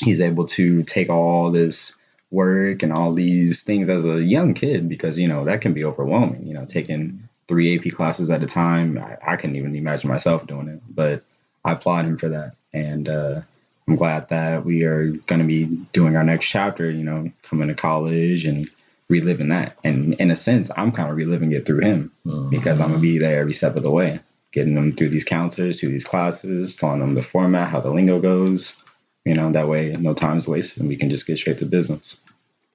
[0.01, 1.93] he's able to take all this
[2.31, 5.85] work and all these things as a young kid because you know that can be
[5.85, 6.47] overwhelming.
[6.47, 10.47] You know, taking three AP classes at a time, I, I couldn't even imagine myself
[10.47, 11.23] doing it, but
[11.67, 12.55] I applaud him for that.
[12.71, 13.41] And uh,
[13.87, 17.67] I'm glad that we are going to be doing our next chapter, you know, coming
[17.67, 18.69] to college and
[19.09, 19.77] reliving that.
[19.83, 22.11] And in a sense, I'm kind of reliving it through him
[22.49, 24.21] because I'm going to be there every step of the way,
[24.53, 28.19] getting them through these counselors, through these classes, telling them the format, how the lingo
[28.19, 28.81] goes.
[29.25, 32.15] You know, that way no time's wasted and we can just get straight to business.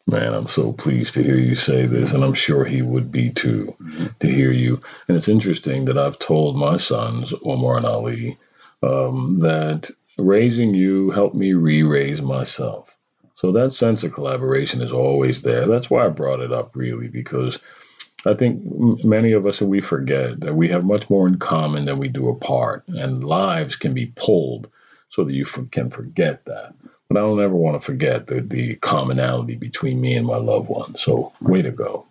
[0.07, 3.31] Man, I'm so pleased to hear you say this, and I'm sure he would be
[3.31, 3.75] too
[4.21, 4.81] to hear you.
[5.09, 8.37] And it's interesting that I've told my sons, Omar and Ali,
[8.83, 12.97] um, that raising you helped me re raise myself.
[13.37, 15.67] So that sense of collaboration is always there.
[15.67, 17.59] That's why I brought it up, really, because
[18.25, 18.63] I think
[19.05, 22.29] many of us, we forget that we have much more in common than we do
[22.29, 24.71] apart, and lives can be pulled
[25.11, 26.75] so that you can forget that.
[27.09, 30.69] But I don't ever want to forget the, the commonality between me and my loved
[30.69, 30.95] one.
[30.95, 32.07] So, way to go.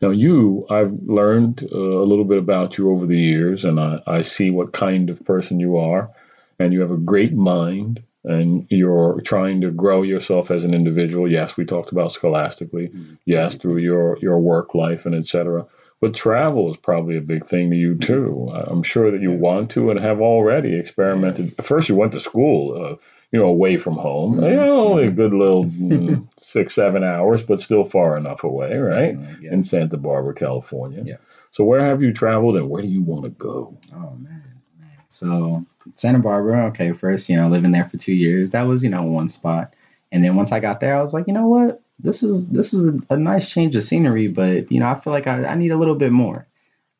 [0.00, 4.00] Now, you, I've learned uh, a little bit about you over the years, and I,
[4.06, 6.10] I see what kind of person you are.
[6.58, 11.30] And you have a great mind, and you're trying to grow yourself as an individual.
[11.30, 12.88] Yes, we talked about scholastically.
[12.88, 13.18] Mhm.
[13.24, 15.66] Yes, through your your work life and etc.
[16.00, 18.50] But travel is probably a big thing to you too.
[18.52, 19.40] I- I'm sure that you Yes.
[19.40, 21.46] want to and have already experimented.
[21.46, 21.60] Yes.
[21.62, 22.94] First, you went to school, uh,
[23.34, 24.36] you know, away from home.
[24.36, 24.48] Mhm.
[24.48, 28.76] You know, only a good little mm, six, seven hours, but still far enough away,
[28.76, 29.20] right?
[29.20, 29.64] Definitely, In.
[29.64, 31.02] Santa Barbara, California.
[31.04, 31.42] Yes.
[31.50, 33.76] So, where have you traveled and where do you want to go?
[33.92, 34.88] Oh man, man.
[35.08, 35.66] So
[35.96, 39.02] Santa Barbara, okay, first, you know, living there for two years, that was, you know,
[39.02, 39.74] one spot.
[40.12, 41.82] And then once I got there, I was like, you know what?
[41.98, 45.12] This is this is a, a nice change of scenery, but you know, I feel
[45.12, 46.46] like I, I need a little bit more.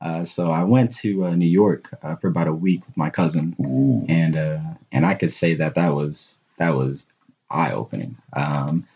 [0.04, 3.08] Uh, so I went to uh, New York uh, for about a week with my
[3.08, 4.04] cousin, Ooh.
[4.06, 4.60] and uh,
[4.92, 7.10] and I could say that that was that was
[7.50, 8.18] eye opening.
[8.34, 8.86] Um,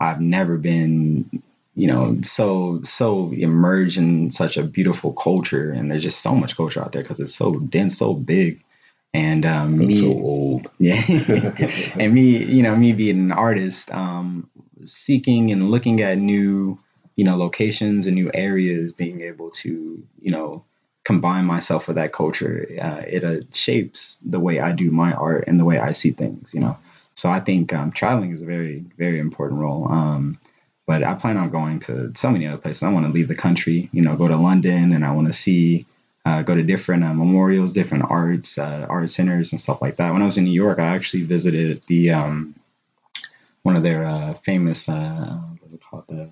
[0.00, 1.42] I've never been,
[1.76, 6.56] you know, so so immersed in such a beautiful culture, and there's just so much
[6.56, 8.60] culture out there because it's so dense, so big,
[9.14, 10.68] and um, me, so old.
[10.78, 11.00] yeah,
[11.96, 14.50] and me, you know, me being an artist, um,
[14.82, 16.76] seeking and looking at new,
[17.16, 20.64] you know, locations and new areas, being able to, you know,
[21.04, 25.44] combine myself with that culture, uh, it uh, shapes the way I do my art
[25.46, 26.76] and the way I see things, you know.
[27.14, 29.90] So I think um, traveling is a very, very important role.
[29.90, 30.38] Um,
[30.86, 32.82] but I plan on going to so many other places.
[32.82, 35.32] I want to leave the country, you know, go to London, and I want to
[35.32, 35.86] see
[36.26, 40.12] uh, go to different uh, memorials, different arts, uh, art centers, and stuff like that.
[40.12, 42.54] When I was in New York, I actually visited the um,
[43.62, 45.40] one of their uh, famous uh,
[45.76, 46.04] it called?
[46.08, 46.28] The,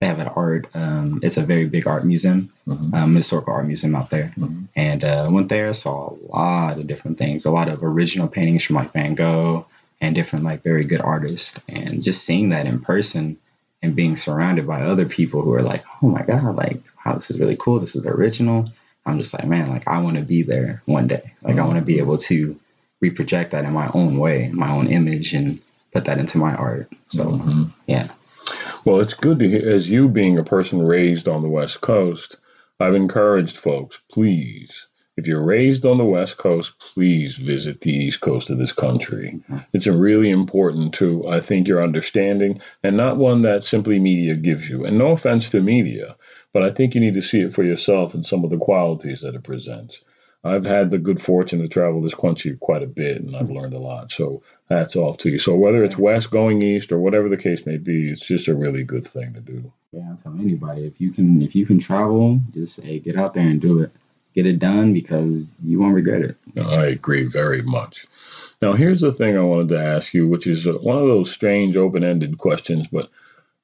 [0.00, 0.66] they have an art.
[0.74, 2.94] Um, it's a very big art museum, Mhm.
[2.94, 4.32] um, historical art museum out there.
[4.38, 4.64] Mhm.
[4.76, 8.62] And uh, went there, saw a lot of different things, a lot of original paintings
[8.64, 9.64] from like Van Gogh
[10.00, 13.38] and different like very good artists, and just seeing that in person
[13.82, 17.30] and being surrounded by other people who are like, oh my god, like wow, this
[17.30, 17.78] is really cool.
[17.80, 18.68] This is original.
[19.06, 21.32] I'm just like, man, like I want to be there one day.
[21.42, 22.58] Like I want to be able to
[23.02, 25.58] reproject that in my own way, my own image, and
[25.92, 26.90] put that into my art.
[27.08, 27.72] So Mhm.
[27.86, 28.08] yeah,
[28.86, 29.68] Well, it's good to hear.
[29.68, 32.36] As you being a person raised on the West Coast,
[32.78, 38.20] I've encouraged folks, please, if you're raised on the West Coast, please visit the East
[38.20, 39.40] Coast of this country.
[39.50, 39.58] Mm-hmm.
[39.72, 44.36] It's a really important to, I think, your understanding, and not one that simply media
[44.36, 44.84] gives you.
[44.84, 46.14] And no offense to media,
[46.52, 49.22] but I think you need to see it for yourself and some of the qualities
[49.22, 50.00] that it presents.
[50.44, 53.74] I've had the good fortune to travel this country quite a bit, and I've learned
[53.74, 54.12] a lot.
[54.12, 55.38] So hats off to you.
[55.38, 58.54] So whether it's west going east or whatever the case may be, it's just a
[58.54, 59.72] really good thing to do.
[59.92, 60.12] yeah.
[60.12, 63.46] I tell anybody if you can if you can travel, just hey, get out there
[63.46, 63.90] and do it.
[64.34, 66.36] Get it done because you won't regret it.
[66.60, 68.06] I agree very much.
[68.60, 71.30] Now, here's the thing I wanted to ask you, which is uh, one of those
[71.30, 73.10] strange open ended questions, but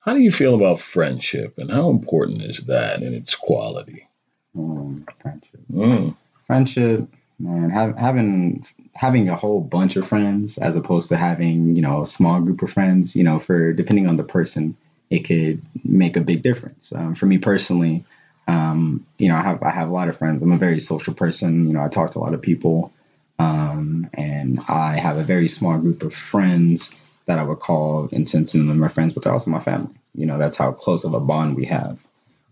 [0.01, 4.09] how do you feel about friendship and how important is that in its quality?
[4.57, 5.61] Um, friendship.
[5.73, 6.17] Mm,
[6.53, 11.81] friendship man have, having having a whole bunch of friends as opposed to having you
[11.81, 14.77] know a small group of friends you know for depending on the person
[15.09, 16.93] it could make a big difference.
[16.93, 18.05] Um, for me personally
[18.49, 20.43] um, you know I have I have a lot of friends.
[20.43, 22.93] I'm a very social person you know I talk to a lot of people
[23.39, 28.27] um, and I have a very small group of friends that I would call in
[28.27, 29.95] sense in my friends but they're also my family.
[30.15, 31.97] You know that's how close of a bond we have.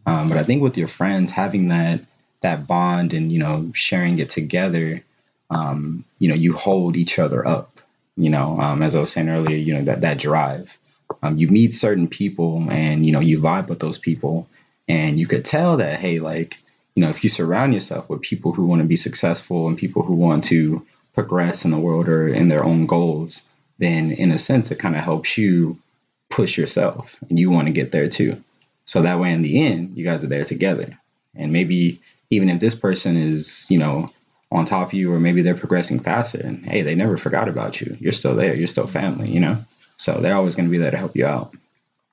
[0.07, 2.01] Um, but I think with your friends having that
[2.43, 5.03] that bond and you know sharing it together
[5.51, 7.81] um, you know you hold each other up
[8.17, 10.71] you know um, as i was saying earlier you know that that drive.
[11.23, 14.49] Um, you meet certain people and you know you vibe with those people
[14.89, 16.57] and you could tell that hey like
[16.95, 20.03] you know if you surround yourself with people who want to be successful and people
[20.03, 23.43] who want to progress in the world or in their own goals
[23.79, 25.77] then in a sense it kind of helps you
[26.29, 28.43] push yourself and you want to get there too.
[28.85, 30.99] So that way in the end you guys are there together.
[31.35, 34.11] And maybe even if this person is, you know,
[34.53, 37.81] on top of you, or maybe they're progressing faster, and hey, they never forgot about
[37.81, 37.97] you.
[38.01, 38.55] You're still there.
[38.55, 39.65] You're still family, you know.
[39.97, 41.55] So they're always going to be there to help you out.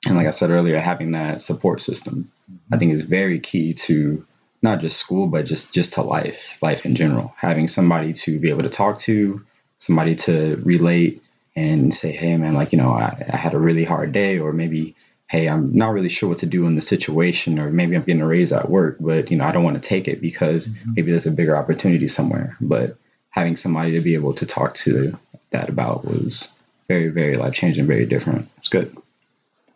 [0.06, 2.32] And like I said earlier, having that support system,
[2.72, 4.26] I think is very key to
[4.62, 7.34] not just school, but just just to life, life in general.
[7.38, 9.44] Having somebody to be able to talk to,
[9.80, 11.24] somebody to relate
[11.56, 14.54] and say, hey, man, like you know, I, I had a really hard day, or
[14.54, 14.96] maybe
[15.30, 18.22] hey, I'm not really sure what to do in the situation, or maybe I'm getting
[18.22, 21.12] a raise at work, but you know, I don't want to take it because maybe
[21.12, 22.56] there's a bigger opportunity somewhere.
[22.62, 22.98] But
[23.30, 25.18] having somebody to be able to talk to
[25.52, 26.56] that about was
[26.88, 28.50] very, very life changing, very different.
[28.58, 28.96] It's good.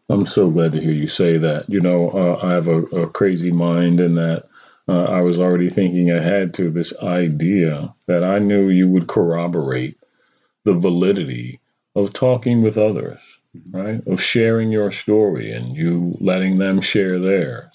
[0.10, 1.70] I'm so glad to hear you say that.
[1.70, 4.46] You know, uh, I have a, a crazy mind in that
[4.88, 9.98] uh, I was already thinking ahead to this idea that I knew you would corroborate
[10.64, 11.60] the validity
[11.96, 13.20] of talking with others,
[13.56, 13.78] Mm-hmm.
[13.78, 14.08] right?
[14.08, 17.74] Of sharing your story and you letting them share theirs.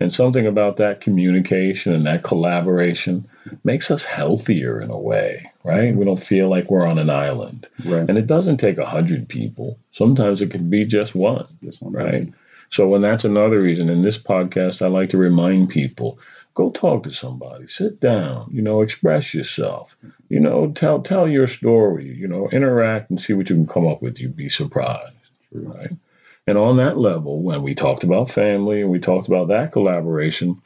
[0.00, 3.28] And something about that communication and that collaboration
[3.62, 5.94] makes us healthier in a way, right?
[5.94, 7.68] We don't feel like we're on an island.
[7.84, 8.08] Right.
[8.08, 9.78] And it doesn't take a hundred people.
[9.92, 12.32] Sometimes it can be just one, This one, right?
[12.70, 16.18] So, and that's another reason in this podcast, I like to remind people
[16.54, 19.96] go talk to somebody, sit down, you know, express yourself,
[20.28, 23.86] you know, tell tell your story, you know, interact and see what you can come
[23.86, 24.20] up with.
[24.20, 25.14] You'd be surprised,
[25.52, 25.92] right?
[26.46, 30.60] And on that level, when we talked about family and we talked about that collaboration,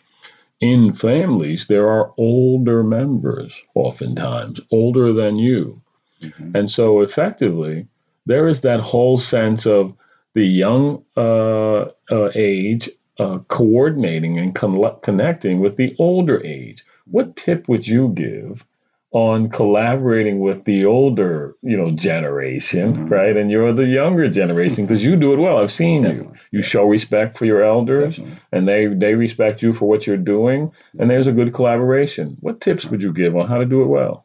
[0.60, 5.82] in families, there are older members, oftentimes older than you.
[6.22, 6.54] Mhm.
[6.54, 7.88] And so, effectively,
[8.24, 9.92] there is that whole sense of
[10.34, 12.88] the young uh, uh, age
[13.18, 16.84] uh, coordinating and con- connecting with the older age.
[17.10, 18.64] What tip would you give
[19.12, 23.10] on collaborating with the older, you know, generation, Mhm.
[23.10, 23.36] right?
[23.36, 25.58] And you're the younger generation because you do it well.
[25.58, 26.08] I've seen you.
[26.08, 26.38] Definitely.
[26.50, 28.38] You show respect for your elders, Definitely.
[28.52, 30.72] and they they respect you for what you're doing.
[30.98, 32.36] And there's a good collaboration.
[32.40, 34.24] What tips would you give on how to do it well?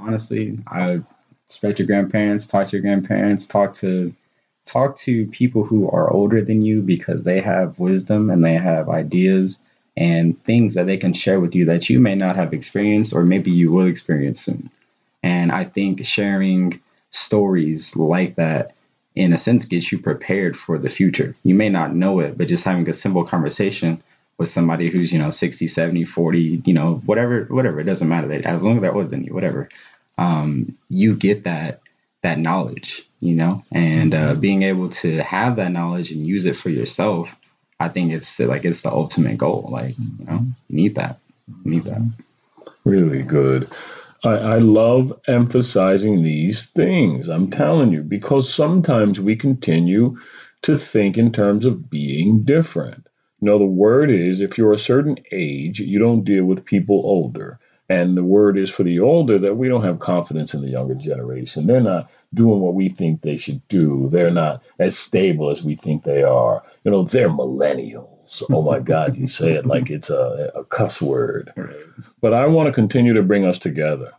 [0.00, 1.00] honestly, I
[1.48, 4.12] respect your grandparents, talk to your grandparents, talk to
[4.68, 8.88] talk to people who are older than you because they have wisdom and they have
[8.88, 9.58] ideas
[9.96, 13.24] and things that they can share with you that you may not have experienced or
[13.24, 14.70] maybe you will experience soon.
[15.22, 18.74] And I think sharing stories like that
[19.16, 21.34] in a sense gets you prepared for the future.
[21.42, 24.00] You may not know it, but just having a simple conversation
[24.38, 28.32] with somebody who's, you know, 60, 70, 40, you know, whatever, whatever, it doesn't matter.
[28.46, 29.68] As long as they're older than you, whatever,
[30.16, 31.80] um, you get that,
[32.22, 34.40] that knowledge, you know, and uh, mm-hmm.
[34.40, 37.36] being able to have that knowledge and use it for yourself,
[37.80, 39.68] I think it's like, it's the ultimate goal.
[39.70, 40.50] Like, you know, mm-hmm.
[40.68, 41.18] you need that.
[41.64, 41.98] You need that.
[41.98, 42.90] Mm-hmm.
[42.90, 43.70] Really good.
[44.24, 47.28] I, I love emphasizing these things.
[47.28, 50.18] I'm telling you, because sometimes we continue
[50.62, 53.06] to think in terms of being different.
[53.40, 56.96] You know, the word is if you're a certain age, you don't deal with people
[57.04, 57.60] older.
[57.90, 60.94] And the word is for the older that we don't have confidence in the younger
[60.94, 61.66] generation.
[61.66, 64.08] They're not doing what we think they should do.
[64.12, 66.62] They're not as stable as we think they are.
[66.84, 68.42] You know, they're millennials.
[68.52, 71.52] Oh my God, you say it like it's a, a cuss word.
[72.20, 74.12] But I want to continue to bring us together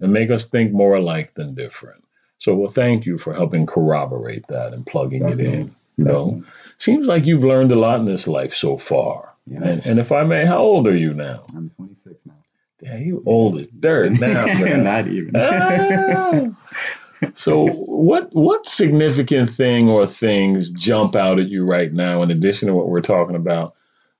[0.00, 2.04] and make us think more alike than different.
[2.38, 5.74] So, well, thank you for helping corroborate that and plugging it in.
[5.96, 6.42] You know,
[6.78, 9.34] seems like you've learned a lot in this life so far.
[9.64, 11.44] And, and if I may, how old are you now?
[11.56, 12.34] I'm 26 now.
[12.82, 14.44] Yeah, you old as dirt now.
[14.46, 14.84] man.
[14.84, 15.32] Not even.
[15.36, 16.46] Ah.
[17.34, 22.66] so what what significant thing or things jump out at you right now in addition
[22.68, 23.74] to what we're talking about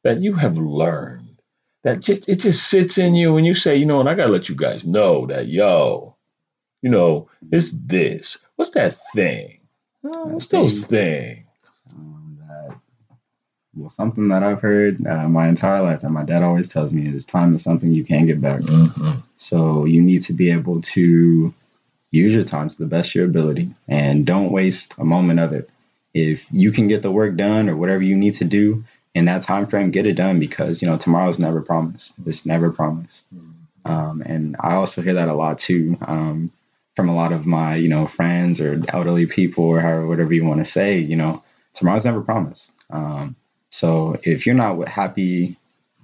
[0.05, 1.41] that you have learned
[1.83, 4.31] that just it just sits in you and you say you know what i gotta
[4.31, 6.15] let you guys know that yo
[6.81, 9.59] you know it's this what's that thing
[10.05, 11.45] Oh, what's those things
[13.75, 17.09] well, something that I've heard uh, my entire life that my dad always tells me
[17.09, 18.61] is time is something you can't get back.
[18.61, 19.23] Mhm.
[19.37, 21.55] So you need to be able to
[22.11, 25.53] use your time to the best of your ability and don't waste a moment of
[25.53, 25.71] it.
[26.13, 29.43] If you can get the work done or whatever you need to do in that
[29.43, 32.15] time frame, get it done because you know tomorrow's never promised.
[32.27, 33.25] It's never promised.
[33.85, 36.51] Um, and I also hear that a lot too um,
[36.95, 40.45] from a lot of my you know friends or elderly people or however whatever you
[40.45, 40.99] want to say.
[40.99, 42.73] You know, tomorrow's never promised.
[42.91, 43.35] Um,
[43.73, 45.57] so if you're not happy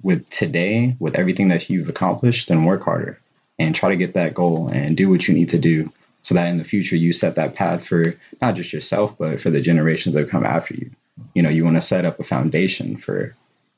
[0.02, 3.20] with today, with everything that you've accomplished, then work harder
[3.58, 6.48] and try to get that goal and do what you need to do so that
[6.48, 10.14] in the future you set that path for not just yourself, but for the generations
[10.14, 10.90] that come after you.
[11.34, 13.34] You know, you want to set up a foundation for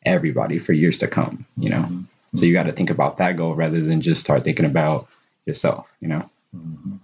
[0.07, 1.89] everybody for years to come, you know?
[2.37, 5.09] So you got to think about that goal rather than just start thinking about
[5.47, 6.31] yourself, you know?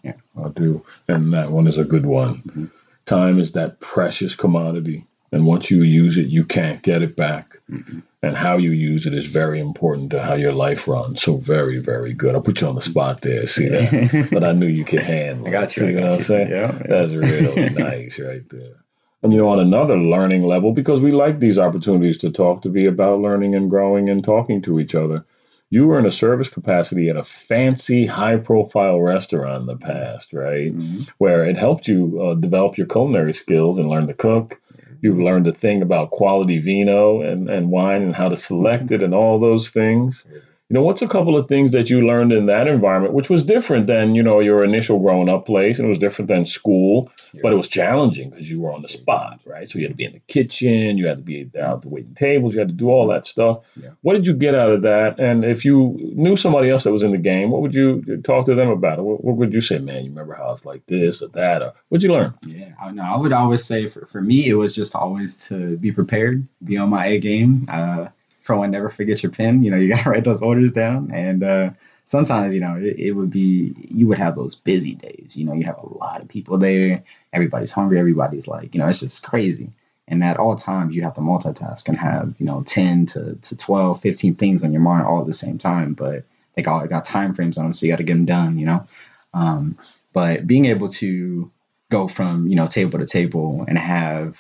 [0.04, 0.12] Yeah.
[0.40, 0.84] I do.
[1.08, 2.42] And that one is a good one.
[2.42, 2.70] Mhm.
[3.06, 5.04] Time is that precious commodity.
[5.36, 7.58] And once you use it, you can't get it back.
[7.70, 8.02] Mhm.
[8.22, 11.20] And how you use it is very important to how your life runs.
[11.20, 12.34] So, very, very good.
[12.34, 13.46] I'll put you on the spot there.
[13.46, 14.28] See that?
[14.32, 15.82] but I knew you could handle I got you.
[15.82, 16.50] See I what got I'm saying?
[16.50, 16.82] Yeah.
[16.88, 18.76] That's really nice right there.
[19.22, 22.70] And you know, on another learning level, because we like these opportunities to talk, to
[22.70, 25.22] be about learning and growing and talking to each other.
[25.68, 30.32] You were in a service capacity at a fancy, high profile restaurant in the past,
[30.32, 30.74] right?
[30.74, 31.08] Mhm.
[31.18, 34.58] Where it helped you uh, develop your culinary skills and learn to cook.
[35.02, 39.02] You learned a thing about quality vino and, and wine and how to select it
[39.02, 40.24] and all those things.
[40.68, 43.44] You know, what's a couple of things that you learned in that environment, which was
[43.44, 47.08] different than, you know, your initial growing up place and it was different than school,
[47.40, 49.70] but it was challenging because you were on the spot, right?
[49.70, 52.16] So you had to be in the kitchen, you had to be out the waiting
[52.16, 53.60] tables, you had to do all that stuff.
[53.80, 53.90] Yeah.
[54.02, 55.20] What did you get out of that?
[55.20, 58.46] And if you knew somebody else that was in the game, what would you talk
[58.46, 58.98] to them about?
[58.98, 61.62] What, what would you say, man, you remember how it's like this or that?
[61.62, 62.34] Or what'd you learn?
[62.44, 63.04] Yeah, I know.
[63.04, 66.76] I would always say for, for me, it was just always to be prepared, be
[66.76, 67.66] on my A game.
[67.70, 68.08] Uh,
[68.46, 69.62] for one, never forget your pen.
[69.62, 71.10] You know, you gotta write those orders down.
[71.12, 71.70] And uh,
[72.04, 75.36] sometimes, you know, it, it would be you would have those busy days.
[75.36, 77.02] You know, you have a lot of people there.
[77.32, 77.98] Everybody's hungry.
[77.98, 79.72] Everybody's like, you know, it's just crazy.
[80.08, 83.56] And at all times, you have to multitask and have, you know, 10 to, to
[83.56, 85.94] 12, 15 things on your mind all at the same time.
[85.94, 86.24] But
[86.54, 88.66] they all got time frames on them, so you got to get them done, you
[88.66, 88.86] know?
[89.34, 89.76] Um,
[90.12, 91.50] but being able to
[91.90, 94.38] go from, you know, table to table and have,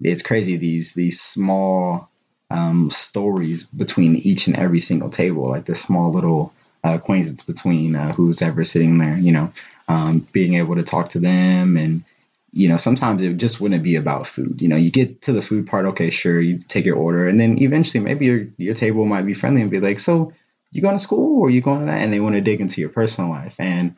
[0.00, 2.08] it's crazy, these, these small
[2.52, 6.52] um, stories between each and every single table, like this small little
[6.84, 9.52] uh, acquaintance between uh, who's ever sitting there, you know,
[9.88, 12.04] um, being able to talk to them and,
[12.52, 14.60] you know, sometimes it just wouldn't be about food.
[14.60, 17.40] You know, you get to the food part, okay, sure, you take your order, and
[17.40, 20.34] then eventually maybe your your table might be friendly and be like, so
[20.70, 22.02] you going to school or you going to that?
[22.02, 23.54] And they want to dig into your personal life.
[23.58, 23.96] And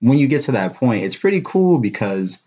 [0.00, 2.42] when you get to that point, it's pretty cool because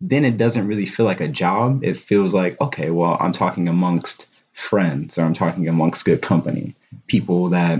[0.00, 1.84] then it doesn't really feel like a job.
[1.84, 4.26] It feels like, okay, well, I'm talking amongst
[4.56, 6.74] friends or I'm talking amongst good company,
[7.06, 7.78] people that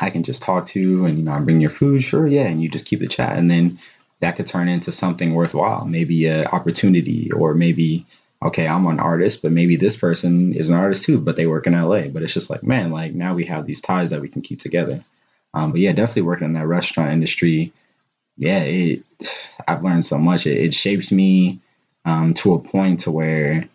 [0.00, 2.62] I can just talk to and, you know, I'm bringing your food, sure, yeah, and
[2.62, 3.36] you just keep the chat.
[3.36, 3.78] And then
[4.20, 8.06] that could turn into something worthwhile, maybe an opportunity, or maybe,
[8.42, 11.66] okay, I'm an artist, but maybe this person is an artist too, but they work
[11.66, 12.02] in LA.
[12.02, 14.60] But it's just like, man, like now we have these ties that we can keep
[14.60, 15.02] together.
[15.54, 17.72] Um, but yeah, definitely working in that restaurant industry.
[18.36, 19.02] Yeah, it,
[19.68, 20.46] I've learned so much.
[20.46, 21.60] It, it shapes me
[22.04, 23.68] um, to a point to where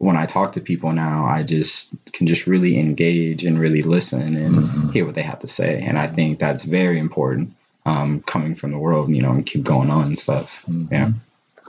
[0.00, 4.34] when I talk to people now, I just can just really engage and really listen
[4.34, 4.88] and mm-hmm.
[4.92, 5.82] hear what they have to say.
[5.82, 9.62] And I think that's very important um, coming from the world, you know, and keep
[9.62, 10.64] going on and stuff.
[10.66, 10.94] Mm-hmm.
[10.94, 11.12] Yeah.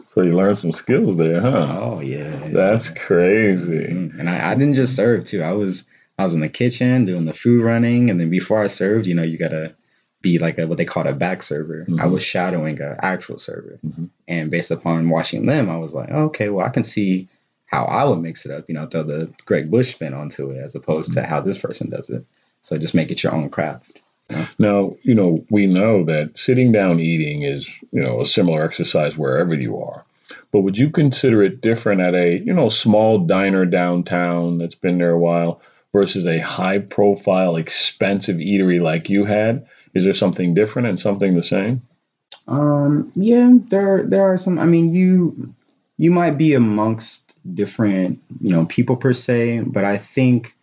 [0.07, 1.77] So you learned some skills there, huh?
[1.77, 2.47] Oh yeah.
[2.53, 3.73] That's crazy.
[3.73, 4.21] Mm-hmm.
[4.21, 5.41] And I, I didn't just serve too.
[5.41, 5.83] I was
[6.17, 9.15] I was in the kitchen doing the food running, and then before I served, you
[9.15, 9.75] know, you gotta
[10.21, 11.81] be like a, what they call a back server.
[11.81, 11.99] Mm-hmm.
[11.99, 14.05] I was shadowing an actual server, mm-hmm.
[14.29, 17.27] and based upon watching them, I was like, okay, well, I can see
[17.71, 18.65] how I would mix it up.
[18.67, 21.29] You know, throw the Greg Bush spin onto it as opposed to mm-hmm.
[21.29, 22.25] how this person does it.
[22.61, 23.99] So just make it your own craft.
[24.57, 29.17] Now, you know, we know that sitting down eating is, you know, a similar exercise
[29.17, 30.05] wherever you are.
[30.51, 34.97] But would you consider it different at a, you know, small diner downtown that's been
[34.97, 35.61] there a while
[35.93, 39.65] versus a high profile, expensive eatery like you had?
[39.93, 41.81] Is there something different and something the same?
[42.47, 45.53] Um, yeah, there there are some I mean you
[45.97, 50.53] you might be amongst different, you know, people per se, but I think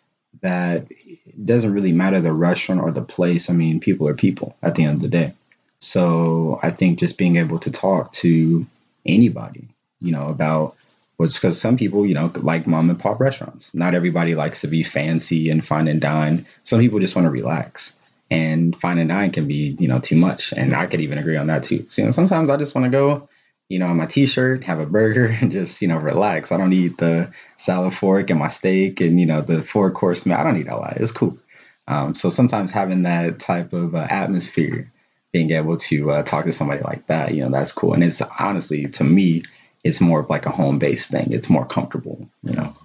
[0.43, 3.51] that it doesn't really matter the restaurant or the place.
[3.51, 5.35] I mean, people are people at the end of the day.
[5.81, 8.67] So I think just being able to talk to
[9.07, 9.69] anybody,
[10.01, 10.77] you know, about
[11.17, 13.75] what's because some people, you know, like mom and pop restaurants.
[13.75, 16.47] Not everybody likes to be fancy and fine and dine.
[16.63, 17.97] Some people just want to relax.
[18.31, 20.53] And fine and dine can be, you know, too much.
[20.53, 21.87] And I could even agree on that too.
[21.89, 23.29] So, you know, sometimes I just want to go
[23.69, 26.53] you know, on my t-shirt, have a burger and just, you know, relax.
[26.53, 30.27] I don't need the salad fork and my steak and, you know, the four course
[30.27, 30.39] meal.
[30.39, 30.99] I don't need all that.
[30.99, 31.39] It's cool.
[31.87, 34.93] Um, so sometimes having that type of uh, atmosphere,
[35.33, 37.95] being able to uh, talk to somebody like that, you know, that's cool.
[37.95, 39.45] And it's honestly, to me,
[39.85, 41.33] it's more of like a home based thing.
[41.33, 42.77] It's more comfortable, you know.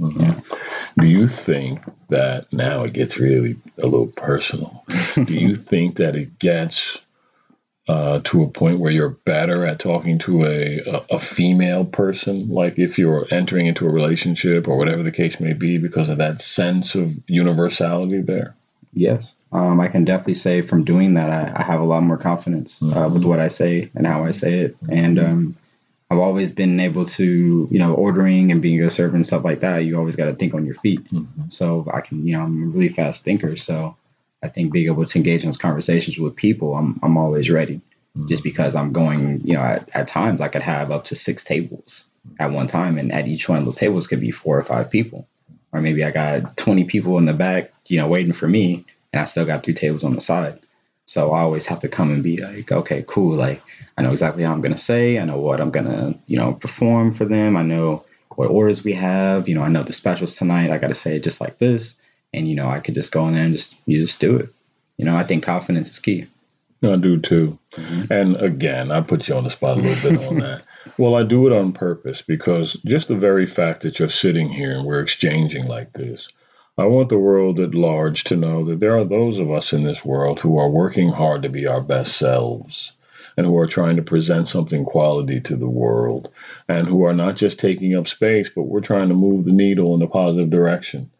[0.00, 0.20] Mm-hmm.
[0.20, 0.40] Yeah.
[0.98, 4.84] Do you think that now it gets really a little personal?
[5.14, 6.98] Do you think that it gets
[7.90, 12.48] uh, to a point where you're better at talking to a, a, a female person,
[12.48, 16.18] like if you're entering into a relationship or whatever the case may be, because of
[16.18, 18.54] that sense of universality there?
[18.92, 22.18] Yes, um, I can definitely say from doing that, I, I have a lot more
[22.18, 23.14] confidence uh, mm-hmm.
[23.14, 25.56] with what I say and how I say it, and um,
[26.10, 29.60] I've always been able to, you know, ordering and being a server and stuff like
[29.60, 29.84] that.
[29.84, 31.04] You always got to think on your feet.
[31.12, 31.48] Mm-hmm.
[31.48, 33.96] So I can, you know, I'm a really fast thinker, so
[34.42, 37.80] I think being able to engage in those conversations with people, I'm I'm always ready.
[38.16, 38.26] Mm-hmm.
[38.26, 41.44] Just because I'm going, you know, at, at times I could have up to six
[41.44, 42.06] tables
[42.38, 44.90] at one time, and at each one of those tables could be four or five
[44.90, 45.28] people,
[45.72, 49.22] or maybe I got 20 people in the back, you know, waiting for me, and
[49.22, 50.58] I still got three tables on the side.
[51.04, 53.36] So I always have to come and be like, okay, cool.
[53.36, 53.62] Like
[53.96, 55.18] I know exactly how I'm gonna say.
[55.18, 57.56] I know what I'm gonna, you know, perform for them.
[57.56, 59.48] I know what orders we have.
[59.48, 60.70] You know, I know the specials tonight.
[60.70, 61.99] I got to say it just like this
[62.32, 64.50] and you know I could just go in there and just you just do it.
[64.96, 66.26] You know, I think confidence is key.
[66.82, 67.58] I do too.
[67.72, 68.12] Mm-hmm.
[68.12, 70.62] And again, I put you on the spot a little bit on that.
[70.96, 74.72] Well, I do it on purpose because just the very fact that you're sitting here
[74.72, 76.28] and we're exchanging like this,
[76.78, 79.84] I want the world at large to know that there are those of us in
[79.84, 82.92] this world who are working hard to be our best selves
[83.36, 86.30] and who are trying to present something quality to the world
[86.68, 89.94] and who are not just taking up space, but we're trying to move the needle
[89.94, 91.10] in a positive direction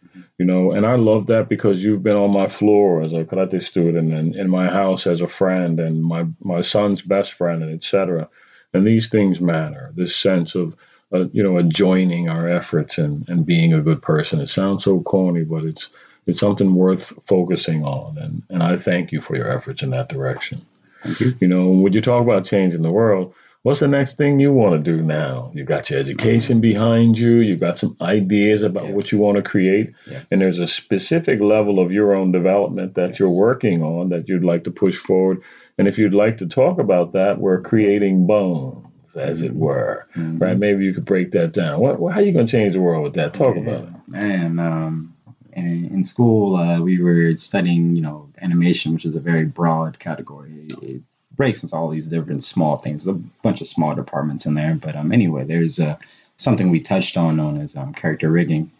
[0.40, 3.62] you know and i love that because you've been on my floor as a karate
[3.62, 7.72] student and in my house as a friend and my my son's best friend and
[7.72, 8.28] etc
[8.74, 10.74] and these things matter this sense of
[11.14, 15.00] uh, you know adjoining our efforts and and being a good person it sounds so
[15.02, 15.90] corny but it's
[16.26, 18.18] it's something worth focusing on.
[18.18, 20.64] And, and I thank you for your efforts in that direction.
[21.02, 21.34] Thank you.
[21.40, 24.72] You know, when you talk about changing the world, what's the next thing you want
[24.84, 25.50] to do now?
[25.54, 28.94] You got your education behind you, You've got some ideas about Yes.
[28.94, 30.26] what you want to create, Yes.
[30.30, 34.44] and there's a specific level of your own development that you're working on that you'd
[34.44, 35.38] like to push forward.
[35.78, 38.86] And if you'd like to talk about that, we're creating bones,
[39.16, 40.06] as it were.
[40.14, 40.40] Mhm.
[40.40, 40.58] Right?
[40.58, 41.80] Maybe you could break that down.
[41.80, 43.34] What, how you gonna change the world with that?
[43.34, 43.88] Talk about it.
[44.14, 45.14] And um,
[45.52, 49.98] in, in school, uh, we were studying, you know, animation, which is a very broad
[49.98, 50.52] category.
[50.82, 51.02] It
[51.40, 54.74] breaks into all these different small things, a bunch of small departments in there.
[54.74, 55.96] But um, anyway, there's uh,
[56.36, 58.70] something we touched on known as um, character rigging.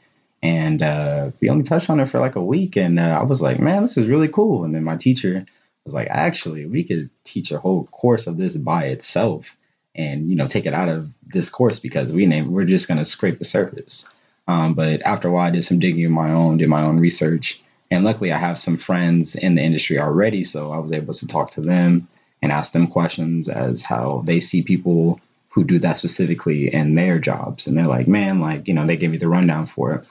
[0.43, 2.77] And uh, we only touched on it for like a week.
[2.77, 4.65] And uh, I was like, man, this is really cool.
[4.65, 5.47] And then my teacher
[5.87, 9.57] was like, actually, we could teach a whole course of this by itself
[9.95, 13.05] and, you know, take it out of this course because we name we're just to
[13.07, 14.07] scrape the surface.
[14.49, 17.01] Um, but after a while, I did some digging of my own, did my own
[17.01, 17.63] research.
[17.91, 20.45] And luckily, I have some friends in the industry already.
[20.45, 22.07] So I was able to talk to them
[22.43, 25.20] and ask them questions as how they see people
[25.51, 27.66] who do that specifically in their jobs.
[27.66, 30.09] And they're like, man, like, you know, they gave me the rundown for it.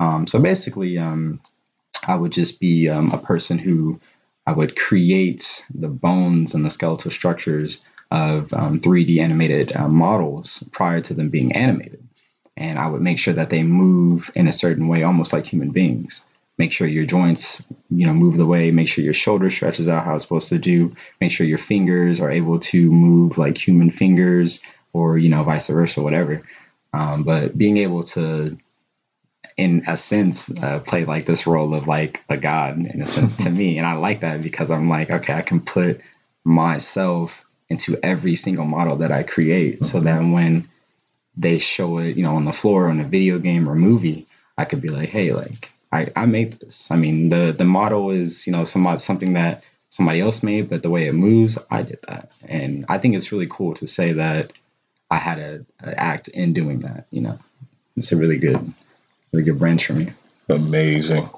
[0.00, 1.40] Um, so basically, um,
[2.06, 4.00] I would just be um, a person who
[4.46, 10.64] I would create the bones and the skeletal structures of um, 3D animated uh, models
[10.72, 12.02] prior to them being animated
[12.60, 15.70] and I would make sure that they move in a certain way, almost like human
[15.70, 16.22] beings.
[16.60, 18.70] Make sure your joints, you know, move the way.
[18.70, 20.94] Make sure your shoulder stretches out how it's supposed to do.
[21.18, 24.60] Make sure your fingers are able to move like human fingers,
[24.92, 26.42] or you know, vice versa, whatever.
[26.92, 28.58] Um, but being able to,
[29.56, 33.36] in a sense, uh, play like this role of like a god, in a sense,
[33.36, 36.02] to me, and I like that because I'm like, okay, I can put
[36.44, 40.68] myself into every single model that I create, so that when
[41.38, 44.26] they show it, you know, on the floor in a video game or movie,
[44.58, 46.90] I could be like, hey, like I, I made this.
[46.90, 50.82] I mean, the the model is, you know, somebody something that somebody else made, but
[50.82, 52.30] the way it moves, I did that.
[52.46, 54.52] And I think it's really cool to say that
[55.10, 57.38] I had a, a act in doing that, you know.
[57.96, 58.72] It's a really good
[59.32, 60.12] really good branch for me.
[60.48, 61.28] Amazing.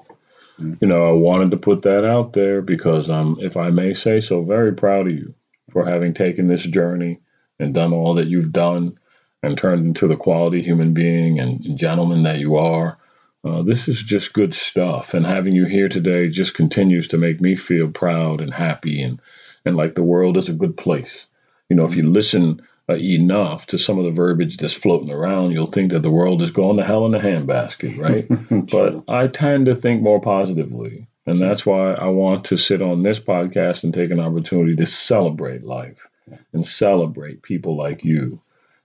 [0.59, 0.79] Mm.
[0.81, 4.21] You know, I wanted to put that out there because I'm, if I may say
[4.21, 5.35] so, very proud of you
[5.71, 7.21] for having taken this journey
[7.59, 8.99] and done all that you've done
[9.43, 12.99] and turned into the quality human being and gentleman that you are.
[13.45, 15.15] Uh, this is just good stuff.
[15.15, 19.21] And having you here today just continues to make me feel proud and happy and,
[19.65, 21.27] and like the world is a good place.
[21.69, 25.53] You know, if you listen uh, enough to some of the verbiage that's floating around,
[25.53, 28.27] you'll think that the world is going to hell in a handbasket, right?
[28.71, 31.09] but I tend to think more positively.
[31.27, 34.87] And that's why I want to sit on this podcast and take an opportunity to
[34.87, 36.07] celebrate life
[36.53, 38.42] and celebrate people like you.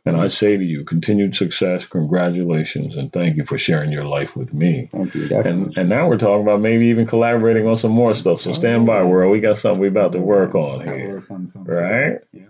[0.07, 4.35] And I say to you, continued success, congratulations, and thank you for sharing your life
[4.35, 4.89] with me.
[4.91, 5.27] Thank you.
[5.27, 5.63] Definitely.
[5.63, 8.41] And and now we're talking about maybe even collaborating on some more stuff.
[8.41, 9.07] So stand by, oh.
[9.07, 9.31] world.
[9.31, 11.15] We got something we about to work on here.
[11.15, 11.73] was something, something.
[11.73, 12.19] Right?
[12.31, 12.45] Yeah.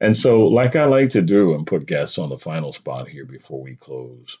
[0.00, 3.24] And so, like I like to do and put guests on the final spot here
[3.24, 4.38] before we close,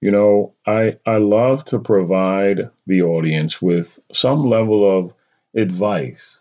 [0.00, 5.14] you know, I, I love to provide the audience with some level of
[5.54, 6.38] advice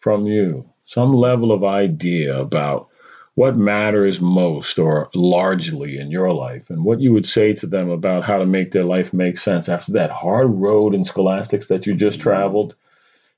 [0.00, 2.89] from you, some level of idea about
[3.34, 7.90] what matters most or largely in your life and what you would say to them
[7.90, 11.86] about how to make their life make sense after that hard road in scholastics that
[11.86, 12.74] you just traveled.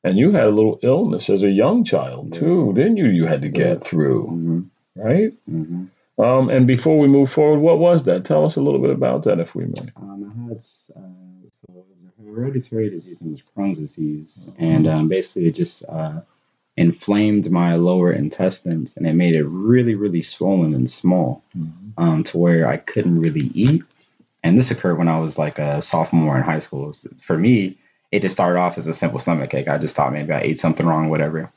[0.04, 3.06] And you had a little illness as a young child too, didn't you?
[3.06, 4.60] You had to get through hmm
[4.96, 5.32] right?
[5.48, 5.84] hmm
[6.18, 8.24] Um, and before we move forward, what was that?
[8.24, 9.88] Tell us a little bit about that, if we may.
[9.96, 11.84] Um, I had uh, so
[12.18, 16.20] a hereditary disease, it was Crohn's disease, and um, basically it just uh,
[16.76, 21.42] inflamed my lower intestines, and it made it really, really swollen and small,
[21.98, 23.82] um, to where I couldn't really eat.
[24.42, 26.92] And this occurred when I was like a sophomore in high school.
[27.24, 27.78] For me,
[28.10, 29.68] it just started off as a simple stomach ache.
[29.68, 31.50] I just thought maybe I ate something wrong, whatever.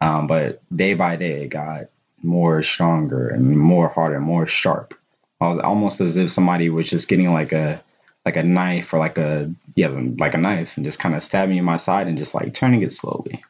[0.00, 1.86] Um, but day by day, it got
[2.22, 4.94] more stronger and more harder, more sharp.
[5.40, 7.82] I was almost as if somebody was just getting like a
[8.24, 11.50] like a knife or like a yeah like a knife and just kind of stabbing
[11.50, 13.42] me in my side and just like turning it slowly,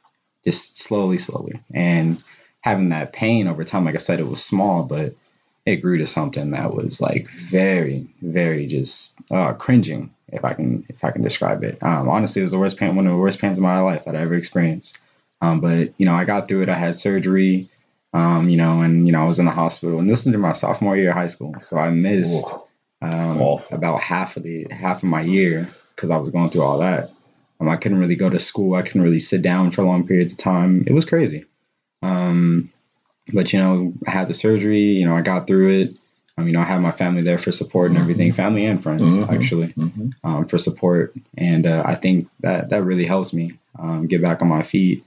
[0.45, 2.23] just slowly, slowly, and
[2.61, 3.85] having that pain over time.
[3.85, 5.15] Like I said, it was small, but
[5.65, 10.13] it grew to something that was like very, very just uh, cringing.
[10.29, 12.97] If I can, if I can describe it, um, honestly, it was the worst pain,
[12.97, 14.99] one of the worst pains of my life that I ever experienced.
[15.43, 16.69] Um, but you know, I got through it.
[16.69, 17.69] I had surgery,
[18.15, 20.53] um, you know, and you know, I was in the hospital, and this is my
[20.53, 22.47] sophomore year of high school, so I missed
[23.03, 26.79] um, about half of the half of my year because I was going through all
[26.79, 27.11] that.
[27.63, 28.75] Um, I couldn't really go to school.
[28.75, 30.85] I couldn't really sit down for long periods of time.
[30.87, 31.45] It was crazy.
[32.03, 32.73] Um,
[33.33, 34.81] but you know, I had the surgery.
[34.81, 35.97] You know, I got through it.
[36.37, 39.17] Um, you know, I have my family there for support and everything, family and friends
[39.17, 39.33] Mhm.
[39.33, 40.13] actually Mhm.
[40.25, 44.43] um, for support, and uh, I think that that really helps me um, get back
[44.43, 45.05] on my feet.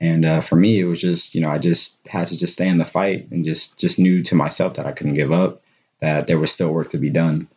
[0.00, 2.68] And uh, for me, it was just you know I just had to just stay
[2.68, 5.60] in the fight and just just knew to myself that I couldn't give up,
[6.00, 7.48] that there was still work to be done,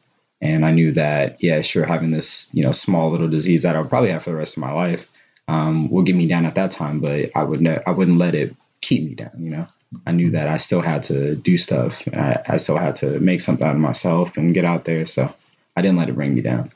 [0.41, 3.85] and I knew that yeah, sure, having this you know small little disease that I'll
[3.85, 5.07] probably have for the rest of my life
[5.47, 8.35] um, will get me down at that time, but I would ne- I wouldn't let
[8.35, 9.67] it keep me down, you know.
[10.07, 12.07] I knew that I still had to do stuff.
[12.13, 15.05] I, I still had to make something out of myself and get out there.
[15.05, 15.33] So
[15.75, 16.71] I didn't let it bring me down.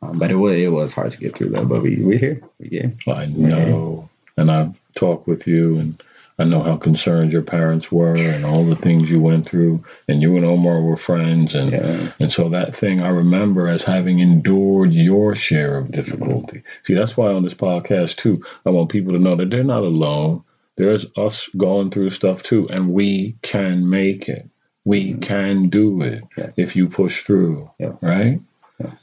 [0.00, 1.64] Um, but it was it was hard to get through though.
[1.64, 2.42] But we we're here.
[2.58, 2.92] We're here.
[3.06, 6.00] I know, and I've talked with you, and
[6.38, 9.84] I know how concerned your parents were, and all the things you went through.
[10.08, 12.12] And you and Omar were friends, and Yeah.
[12.18, 16.62] and so that thing I remember as having endured your share of difficulty.
[16.84, 19.82] See, that's why on this podcast too, I want people to know that they're not
[19.84, 20.42] alone.
[20.76, 24.48] There's us going through stuff too, and we can make it.
[24.84, 26.58] We can do it Yes.
[26.58, 28.02] if you push through, Yes.
[28.02, 28.40] right?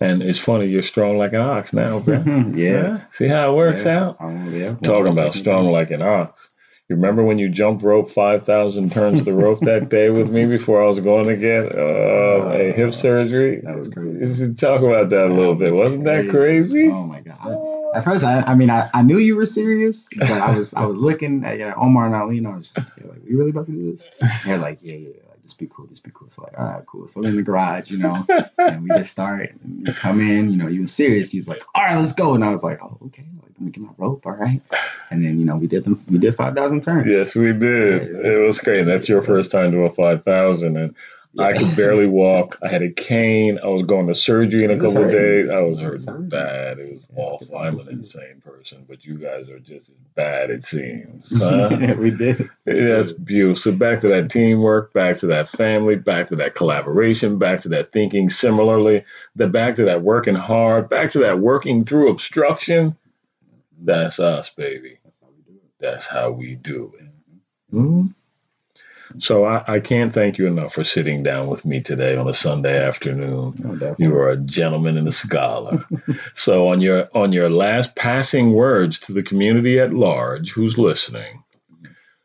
[0.02, 2.22] And it's funny, you're strong like an ox now, bro.
[2.54, 3.02] yeah.
[3.12, 4.00] See how it works yeah.
[4.08, 4.18] out?
[4.20, 4.76] Um, yeah.
[4.84, 6.49] Talking about strong like an ox.
[6.90, 10.48] You remember when you jumped rope 5,000 turns of the rope that day with me
[10.48, 13.62] before I was going to get uh, a hip surgery?
[13.64, 14.54] That was crazy.
[14.58, 15.72] Talk about that a little bit.
[15.72, 16.88] Wasn't that crazy?
[16.90, 17.38] Oh my god!
[17.42, 20.74] I- at first, I, I mean, I, I knew you were serious, but I was
[20.74, 22.46] I was looking at you know, Omar and Eileen.
[22.48, 24.06] I was just like, "You're you really about to do this?
[24.22, 25.10] And they're like, yeah, yeah,
[25.50, 26.30] just be cool, just be cool.
[26.30, 27.08] So like, all right, cool.
[27.08, 28.26] So we're in the garage, you know,
[28.58, 29.52] and we just start.
[29.64, 31.34] And you come in, you know, you was serious.
[31.34, 32.34] You was like, all right, let's go.
[32.36, 33.26] And I was like, oh, okay.
[33.42, 34.26] Like, let me get my rope.
[34.26, 34.62] All right.
[35.10, 36.04] And then you know, we did them.
[36.10, 37.08] We did five thousand turns.
[37.14, 37.62] Yes, we did.
[38.04, 38.86] Yeah, it was- It was great.
[38.86, 40.78] That's your first time doing 5,000.
[40.78, 40.96] And
[41.38, 42.58] I could barely walk.
[42.64, 43.60] I had a cane.
[43.64, 45.50] I was going to surgery in a couple of days.
[45.50, 46.30] I was It hurting hurting.
[46.30, 46.80] bad.
[46.80, 47.58] It was Yeah, awful.
[47.58, 51.32] I'm an insane person, but you guys are just as bad, it seems.
[51.40, 51.70] Huh?
[51.80, 52.50] yeah, we did.
[52.66, 53.62] That's beautiful.
[53.62, 57.70] So back to that teamwork, back to that family, back to that collaboration, back to
[57.70, 59.06] that thinking similarly,
[59.36, 62.98] the back to that working hard, back to that working through obstruction.
[63.82, 64.98] That's us, baby.
[65.04, 65.72] That's how we do it.
[65.80, 67.76] That's how we do it.
[67.76, 68.14] Mhm.
[69.18, 72.34] So I, I can't thank you enough for sitting down with me today on a
[72.34, 73.56] Sunday afternoon.
[73.58, 74.06] No, definitely.
[74.06, 75.84] You are a gentleman and a scholar.
[76.34, 81.44] so on your on your last passing words to the community at large who's listening,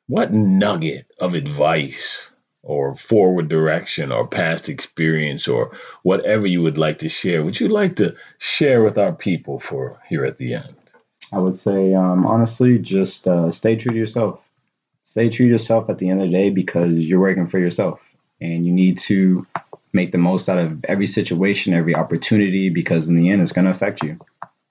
[0.06, 2.32] what nugget of advice
[2.62, 7.68] or forward direction or past experience or whatever you would like to share would you
[7.68, 10.74] like to share with our people for here at the end?
[11.32, 14.40] I would say, um, honestly, just uh, stay true to yourself.
[15.04, 18.00] Stay true to yourself at the end of the day because you're working for yourself
[18.40, 19.46] and you need to
[19.92, 23.66] make the most out of every situation, every opportunity because in the end, it's going
[23.66, 24.18] to affect you.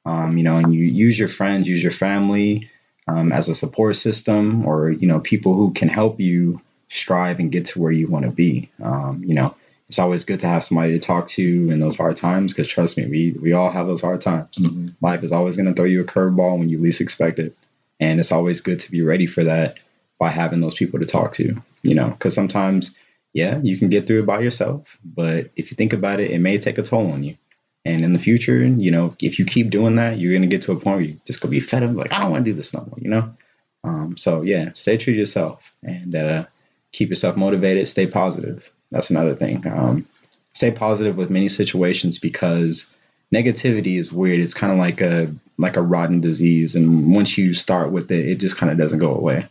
[0.05, 2.69] Um, you know, and you use your friends, use your family
[3.07, 7.51] um, as a support system or, you know, people who can help you strive and
[7.51, 8.69] get to where you want to be.
[8.81, 9.55] Um, you know,
[9.87, 12.97] it's always good to have somebody to talk to in those hard times because trust
[12.97, 14.59] me, we, we all have those hard times
[15.01, 17.55] life is always going to throw you a curveball when you least expect it
[17.99, 19.77] and it's always good to be ready for that
[20.23, 22.97] by having those people to talk to you know because sometimes
[23.33, 26.39] yeah you can get through it by yourself but if you think about it it
[26.39, 27.35] may take a toll on you
[27.83, 30.61] and in the future you know if you keep doing that you're going to get
[30.61, 32.45] to a point where you just going to be fed up like i don't want
[32.45, 33.35] to do this no more you know
[33.83, 36.45] um, so yeah stay true to yourself and uh,
[36.93, 40.07] keep yourself motivated stay positive that's another thing um,
[40.53, 42.89] stay positive with many situations because
[43.33, 44.39] negativity is weird.
[44.39, 48.25] It's kind of like a like a rotten disease, and once you start with it,
[48.27, 49.47] it just kind of doesn't go away.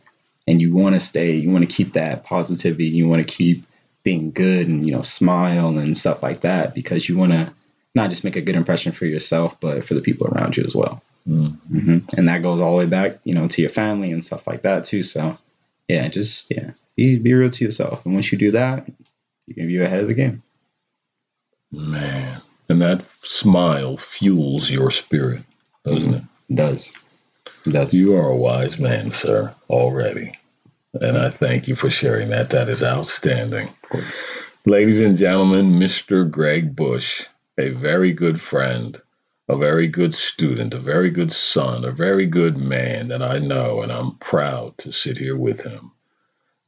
[0.47, 2.87] And you want to stay, you want to keep that positivity.
[2.87, 3.65] You want to keep
[4.03, 7.53] being good and you know smile and stuff like that because you want to
[7.95, 10.75] not just make a good impression for yourself, but for the people around you as
[10.75, 11.03] well.
[11.29, 11.59] Mm.
[11.61, 14.47] hmm And that goes all the way back, you know, to your family and stuff
[14.47, 15.03] like that too.
[15.03, 15.39] So
[15.89, 18.05] yeah, just yeah, be be real to yourself.
[18.05, 18.89] And once you do that,
[19.47, 20.43] you can be ahead of the game.
[21.71, 22.41] Man.
[22.69, 25.43] And that smile fuels your spirit,
[25.85, 26.23] doesn't it?
[26.49, 26.93] It does.
[27.65, 27.95] Does.
[27.95, 30.33] You are a wise man, sir, already.
[30.95, 32.51] And I thank you for sharing that.
[32.51, 33.69] That is outstanding.
[34.67, 36.31] Ladies and gentlemen, Mr.
[36.31, 37.25] Greg Bush,
[37.59, 39.01] a very good friend,
[39.49, 43.83] a very good student, a very good son, a very good man that I know,
[43.83, 45.93] and I'm proud to sit here with him.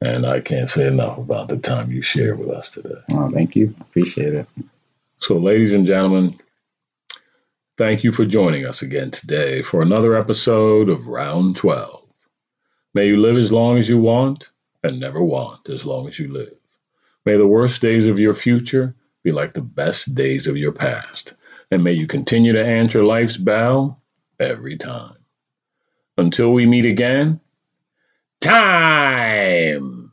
[0.01, 3.01] And I can't say enough about the time you shared with us today.
[3.11, 3.75] Oh, thank you.
[3.81, 4.47] Appreciate it.
[5.21, 6.39] So, ladies and gentlemen,
[7.77, 12.03] thank you for joining us again today for another episode of Round 12.
[12.95, 14.51] May you live as long as you want
[14.83, 16.55] and never want as long as you live.
[17.25, 21.35] May the worst days of your future be like the best days of your past.
[21.71, 24.01] And may you continue to answer life's bell
[24.39, 25.17] every time.
[26.17, 27.41] Until we meet again,
[28.41, 30.04] time!